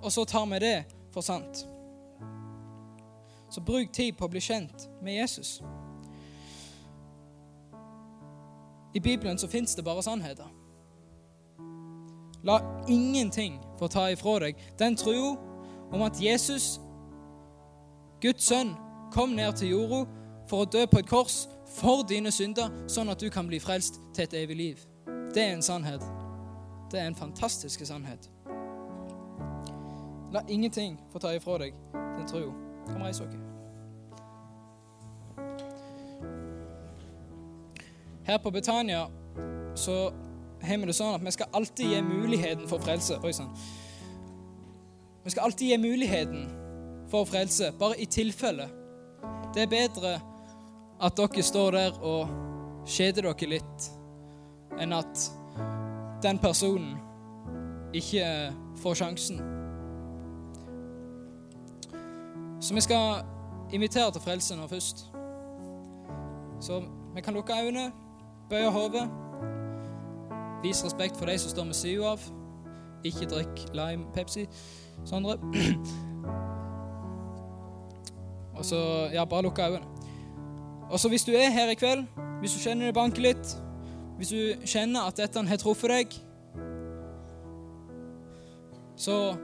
Og 0.02 0.12
så 0.12 0.26
tar 0.26 0.46
vi 0.54 0.60
det 0.64 0.78
for 1.14 1.26
sant. 1.26 1.66
Så 3.50 3.62
bruk 3.66 3.92
tid 3.94 4.14
på 4.18 4.28
å 4.28 4.32
bli 4.32 4.42
kjent 4.44 4.88
med 5.02 5.20
Jesus. 5.20 5.60
I 8.94 9.00
Bibelen 9.00 9.38
så 9.38 9.48
fins 9.48 9.76
det 9.76 9.86
bare 9.86 10.04
sannheter. 10.04 10.48
La 12.44 12.60
ingenting 12.88 13.60
få 13.80 13.88
ta 13.88 14.08
ifra 14.12 14.40
deg 14.46 14.60
den 14.80 14.96
troa 14.96 15.36
om 15.92 16.06
at 16.06 16.22
Jesus, 16.22 16.80
Guds 18.22 18.46
sønn, 18.46 18.76
kom 19.12 19.34
ned 19.36 19.58
til 19.58 19.74
jorda 19.74 20.04
for 20.50 20.64
å 20.64 20.70
dø 20.70 20.86
på 20.90 21.02
et 21.02 21.10
kors 21.10 21.48
for 21.70 22.04
dine 22.10 22.32
synder, 22.34 22.72
sånn 22.90 23.12
at 23.14 23.22
du 23.22 23.30
kan 23.34 23.48
bli 23.48 23.60
frelst 23.62 24.02
til 24.16 24.26
et 24.26 24.36
evig 24.42 24.58
liv. 24.58 24.86
Det 25.34 25.44
er 25.44 25.54
en 25.54 25.64
sannhet. 25.66 26.04
Det 26.92 27.00
er 27.00 27.08
en 27.08 27.16
fantastisk 27.16 27.86
sannhet. 27.86 28.30
La 30.34 30.42
ingenting 30.48 30.98
få 31.14 31.22
ta 31.22 31.34
ifra 31.34 31.58
deg 31.62 31.78
den 31.94 32.28
tro. 32.30 32.50
Kom, 32.88 33.02
reis 33.02 33.22
dere. 33.22 33.46
Her 38.26 38.38
på 38.38 38.52
Betania 38.54 39.08
så 39.76 40.12
har 40.62 40.78
vi 40.78 40.90
det 40.90 40.96
sånn 40.98 41.16
at 41.18 41.26
vi 41.26 41.34
skal 41.34 41.50
alltid 41.58 41.94
gi 41.94 42.02
muligheten 42.06 42.68
for 42.70 42.82
frelse. 42.84 43.18
Oi 43.26 43.32
sann. 43.34 43.54
Vi 45.24 45.34
skal 45.34 45.48
alltid 45.48 45.72
gi 45.72 45.78
muligheten 45.82 46.50
for 47.10 47.26
frelse, 47.26 47.72
bare 47.80 47.98
i 47.98 48.06
tilfelle. 48.06 48.68
Det 49.56 49.66
er 49.66 49.72
bedre 49.72 50.20
at 51.02 51.18
dere 51.18 51.44
står 51.44 51.72
der 51.72 52.00
og 52.04 52.30
kjeder 52.90 53.30
dere 53.30 53.50
litt, 53.50 53.92
enn 54.80 54.94
at 54.96 55.28
den 56.24 56.40
personen 56.40 56.98
ikke 57.96 58.26
får 58.82 59.00
sjansen. 59.00 59.40
Så 62.60 62.76
vi 62.76 62.82
skal 62.82 63.24
invitere 63.72 64.12
til 64.12 64.22
frelse 64.22 64.56
nå 64.56 64.68
først. 64.68 65.06
Så 66.60 66.82
vi 67.16 67.22
kan 67.22 67.34
lukke 67.34 67.54
øynene. 67.56 67.92
Bøye 68.50 68.72
hodet. 68.72 69.10
Vis 70.64 70.86
respekt 70.86 71.18
for 71.18 71.26
de 71.26 71.38
som 71.38 71.50
står 71.50 71.64
med 71.64 71.74
sida 71.74 72.12
av. 72.12 72.20
Ikke 73.04 73.30
drikk 73.32 73.70
lime 73.74 74.06
Pepsi, 74.14 74.46
Sondre. 75.06 75.38
Og 78.60 78.66
så 78.66 79.10
Ja, 79.14 79.26
bare 79.26 79.42
lukke 79.42 79.64
øynene. 79.64 79.99
Og 80.90 81.00
så 81.00 81.10
hvis 81.10 81.26
du 81.28 81.32
er 81.38 81.52
her 81.54 81.70
i 81.70 81.78
kveld, 81.78 82.06
hvis 82.40 82.56
du 82.56 82.64
kjenner 82.64 82.90
det 82.90 82.98
banker 82.98 83.22
litt, 83.22 83.54
hvis 84.18 84.34
du 84.34 84.66
kjenner 84.68 85.08
at 85.08 85.20
dette 85.20 85.44
har 85.48 85.62
truffet 85.62 85.94
deg, 85.94 86.16
så 89.00 89.38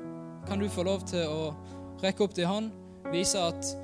kan 0.47 0.59
du 0.59 0.67
få 0.69 0.83
lov 0.83 1.05
til 1.07 1.29
å 1.29 1.53
rekke 2.03 2.25
opp 2.25 2.35
din 2.35 2.49
hånd, 2.49 2.73
vise 3.13 3.39
at 3.39 3.75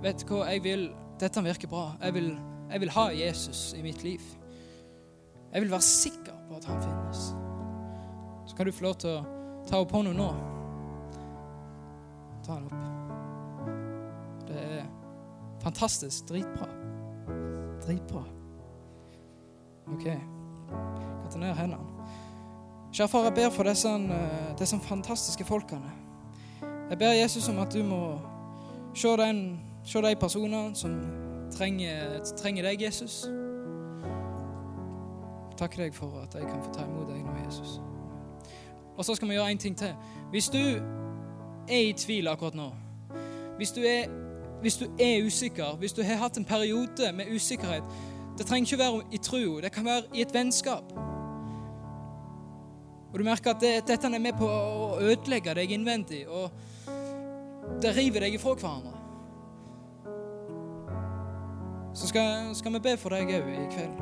Vet 0.00 0.22
du 0.22 0.30
hva, 0.32 0.46
jeg 0.48 0.62
vil 0.64 0.86
Dette 1.20 1.42
virker 1.44 1.68
bra. 1.68 1.90
Jeg 2.00 2.14
vil, 2.16 2.30
jeg 2.70 2.80
vil 2.80 2.92
ha 2.94 3.02
Jesus 3.12 3.74
i 3.76 3.82
mitt 3.84 4.00
liv. 4.00 4.22
Jeg 5.52 5.60
vil 5.60 5.70
være 5.70 5.84
sikker 5.84 6.38
på 6.48 6.56
at 6.56 6.64
han 6.70 6.80
finnes. 6.80 7.26
Så 8.48 8.56
kan 8.56 8.66
du 8.66 8.72
få 8.72 8.86
lov 8.86 8.96
til 9.02 9.18
å 9.18 9.20
ta 9.68 9.82
opp 9.84 9.92
hånda 9.92 10.16
nå. 10.16 10.30
Ta 12.46 12.56
den 12.56 12.70
opp. 12.72 13.68
Det 14.48 14.64
er 14.80 14.86
fantastisk. 15.60 16.30
Dritbra. 16.32 16.79
Dritbra. 17.90 18.24
OK. 19.92 20.04
Kan 20.04 21.30
ta 21.30 21.38
ned 21.38 21.54
hendene. 21.54 21.82
Kjære 22.92 23.08
far, 23.08 23.24
jeg 23.24 23.34
ber 23.34 23.50
for 23.50 23.62
disse, 23.62 23.88
eh, 23.88 24.58
disse 24.58 24.78
fantastiske 24.78 25.44
folkene. 25.44 25.90
Jeg 26.90 26.98
ber 26.98 27.06
Jesus 27.06 27.48
om 27.48 27.58
at 27.58 27.74
du 27.74 27.82
må 27.84 28.18
se, 28.94 29.08
den, 29.08 29.60
se 29.84 30.02
de 30.02 30.16
personene 30.16 30.76
som 30.76 31.00
trenger, 31.50 32.20
trenger 32.36 32.62
deg, 32.62 32.82
Jesus 32.82 33.26
Takk 35.58 35.76
deg 35.76 35.94
for 35.94 36.22
at 36.22 36.34
jeg 36.34 36.48
kan 36.48 36.62
få 36.62 36.72
ta 36.72 36.84
imot 36.86 37.08
deg 37.10 37.24
nå, 37.24 37.32
Jesus. 37.46 37.80
Og 38.96 39.04
så 39.04 39.14
skal 39.14 39.28
vi 39.28 39.34
gjøre 39.34 39.50
en 39.50 39.58
ting 39.58 39.76
til. 39.76 39.94
Hvis 40.30 40.48
du 40.48 40.58
er 41.68 41.80
i 41.80 41.92
tvil 41.92 42.28
akkurat 42.28 42.54
nå, 42.54 42.70
hvis 43.56 43.72
du 43.72 43.80
er, 43.80 44.08
hvis 44.60 44.76
du 44.76 44.86
er 44.98 45.24
usikker, 45.26 45.76
hvis 45.78 45.92
du 45.92 46.02
har 46.02 46.20
hatt 46.20 46.38
en 46.38 46.44
periode 46.44 47.12
med 47.14 47.34
usikkerhet 47.34 47.84
Det 48.38 48.46
trenger 48.46 48.72
ikke 48.72 48.78
være 48.84 49.02
i 49.12 49.18
tro, 49.18 49.60
det 49.60 49.72
kan 49.72 49.84
være 49.84 50.02
i 50.14 50.22
et 50.22 50.34
vennskap. 50.34 50.92
Og 53.12 53.18
du 53.18 53.24
merker 53.24 53.50
at 53.50 53.60
det, 53.60 53.72
dette 53.88 54.06
er 54.06 54.22
med 54.22 54.32
på 54.38 54.46
å 54.46 54.96
ødelegge 55.02 55.54
deg 55.58 55.74
innvendig, 55.74 56.22
og 56.28 56.48
det 57.82 57.92
river 57.96 58.24
deg 58.24 58.38
ifra 58.38 58.54
hverandre. 58.54 58.94
Så 61.94 62.08
skal, 62.08 62.54
skal 62.54 62.72
vi 62.72 62.80
be 62.80 62.96
for 62.96 63.12
deg 63.12 63.34
òg 63.34 63.50
i 63.50 63.66
kveld. 63.74 64.00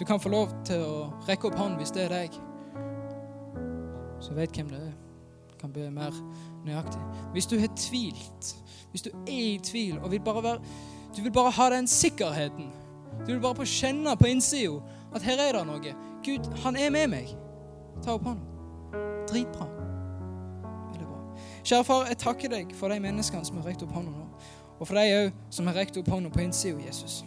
Du 0.00 0.04
kan 0.08 0.20
få 0.20 0.32
lov 0.32 0.50
til 0.66 0.82
å 0.82 0.94
rekke 1.28 1.46
opp 1.46 1.58
hånden 1.60 1.78
hvis 1.78 1.92
det 1.94 2.08
er 2.08 2.14
deg. 2.16 2.38
Så 4.24 4.34
vet 4.34 4.56
hvem 4.56 4.72
det 4.72 4.80
er. 4.88 4.96
Du 5.52 5.58
Kan 5.60 5.74
be 5.74 5.90
mer 5.94 6.16
nøyaktig. 6.66 7.00
Hvis 7.32 7.46
du 7.46 7.58
har 7.58 7.68
tvilt, 7.76 8.56
hvis 8.90 9.02
du 9.02 9.10
er 9.10 9.32
i 9.32 9.60
tvil 9.64 9.98
og 9.98 10.10
vil 10.10 10.20
bare 10.20 10.42
være, 10.42 10.58
du 11.16 11.22
vil 11.22 11.32
bare 11.32 11.50
ha 11.50 11.70
den 11.70 11.86
sikkerheten 11.86 12.70
Du 13.26 13.32
vil 13.32 13.40
bare 13.40 13.54
få 13.54 13.64
kjenne 13.64 14.16
på 14.16 14.26
innsida 14.26 14.80
at 15.14 15.22
her 15.22 15.38
er 15.38 15.52
det 15.52 15.66
noe. 15.66 15.94
Gud, 16.24 16.56
han 16.62 16.76
er 16.76 16.90
med 16.90 17.10
meg. 17.12 17.34
Ta 18.02 18.14
opp 18.16 18.24
hånden. 18.24 18.46
Dritbra. 19.28 19.66
Veldig 20.92 21.06
bra. 21.06 21.18
Kjære 21.64 21.84
far, 21.84 22.06
jeg 22.08 22.18
takker 22.18 22.54
deg 22.54 22.72
for 22.74 22.88
de 22.88 22.96
menneskene 23.00 23.44
som 23.44 23.60
har 23.60 23.68
rekt 23.68 23.84
opp 23.84 23.92
hånda 23.92 24.14
nå. 24.14 24.24
Og 24.78 24.88
for 24.88 24.96
de 24.96 25.18
òg 25.18 25.52
som 25.52 25.68
har 25.68 25.76
rekt 25.76 26.00
opp 26.00 26.08
hånda 26.08 26.32
på 26.32 26.40
innsida, 26.40 26.80
Jesus. 26.86 27.20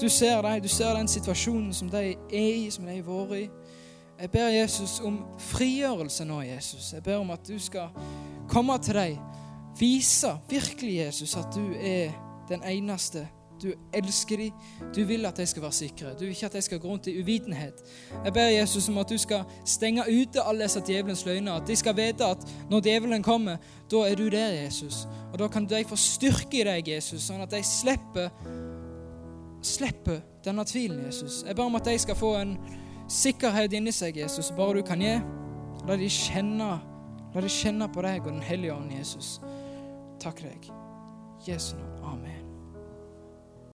Du 0.00 0.08
ser 0.08 0.42
dem, 0.42 0.62
du 0.62 0.68
ser 0.68 0.94
den 0.94 1.08
situasjonen 1.08 1.72
som 1.74 1.88
de 1.90 2.04
er 2.12 2.52
i, 2.52 2.70
som 2.70 2.84
de 2.84 3.00
har 3.00 3.08
vært 3.08 3.36
i. 3.40 3.48
Jeg 4.20 4.30
ber 4.30 4.48
Jesus 4.52 5.00
om 5.00 5.22
frigjørelse 5.38 6.24
nå, 6.28 6.42
Jesus. 6.44 6.92
Jeg 6.92 7.02
ber 7.02 7.22
om 7.22 7.30
at 7.30 7.40
du 7.48 7.58
skal 7.58 7.88
komme 8.48 8.78
til 8.78 8.94
dem. 8.94 9.16
Vise 9.78 10.34
virkelig, 10.48 10.96
Jesus, 10.96 11.36
at 11.36 11.46
du 11.54 11.72
er 11.80 12.10
den 12.48 12.62
eneste. 12.68 13.28
Du 13.62 13.72
elsker 13.94 14.36
dem. 14.36 14.50
Du 14.96 15.04
vil 15.04 15.24
at 15.26 15.36
de 15.36 15.46
skal 15.46 15.62
være 15.62 15.72
sikre. 15.72 16.12
Du 16.12 16.18
vil 16.18 16.28
ikke 16.28 16.46
at 16.46 16.52
de 16.52 16.62
skal 16.62 16.80
gå 16.80 16.88
rundt 16.88 17.06
i 17.06 17.22
uvitenhet. 17.22 17.80
Jeg 18.24 18.32
ber 18.32 18.42
Jesus 18.42 18.88
om 18.88 18.98
at 18.98 19.08
du 19.08 19.18
skal 19.18 19.44
stenge 19.64 20.04
ute 20.04 20.42
alle 20.42 20.62
disse 20.62 20.82
djevelens 20.86 21.24
løgner. 21.26 21.52
At 21.52 21.68
de 21.68 21.76
skal 21.76 21.96
vite 21.96 22.24
at 22.24 22.44
når 22.70 22.80
djevelen 22.80 23.22
kommer, 23.22 23.56
da 23.90 23.96
er 23.96 24.14
du 24.14 24.28
der, 24.28 24.48
Jesus. 24.64 25.08
Og 25.32 25.38
da 25.38 25.48
kan 25.48 25.68
de 25.68 25.84
få 25.88 25.96
styrke 25.96 26.60
i 26.60 26.64
deg, 26.64 26.88
Jesus, 26.88 27.22
sånn 27.22 27.40
at 27.40 27.52
de 27.52 27.62
slipper 27.64 28.28
slipper 29.62 30.20
denne 30.44 30.64
tvilen, 30.64 31.04
Jesus. 31.06 31.44
Jeg 31.46 31.56
ber 31.56 31.68
om 31.68 31.76
at 31.76 31.84
de 31.84 31.98
skal 31.98 32.16
få 32.16 32.34
en 32.40 32.56
sikkerhet 33.10 33.74
inni 33.76 33.92
seg, 33.94 34.20
Jesus, 34.22 34.52
bare 34.56 34.78
du 34.78 34.86
kan 34.86 35.02
gi. 35.02 35.16
La 35.88 35.96
de 35.96 36.10
kjenne, 36.12 36.70
la 37.34 37.40
de 37.40 37.50
kjenne 37.50 37.88
på 37.92 38.04
deg 38.04 38.26
og 38.26 38.34
Den 38.34 38.44
hellige 38.44 38.76
ånd, 38.76 38.92
Jesus. 38.92 39.38
Takk 40.20 40.44
deg. 40.44 40.70
Jesu 41.46 41.74
navn. 41.76 42.04
Amen. 42.12 42.39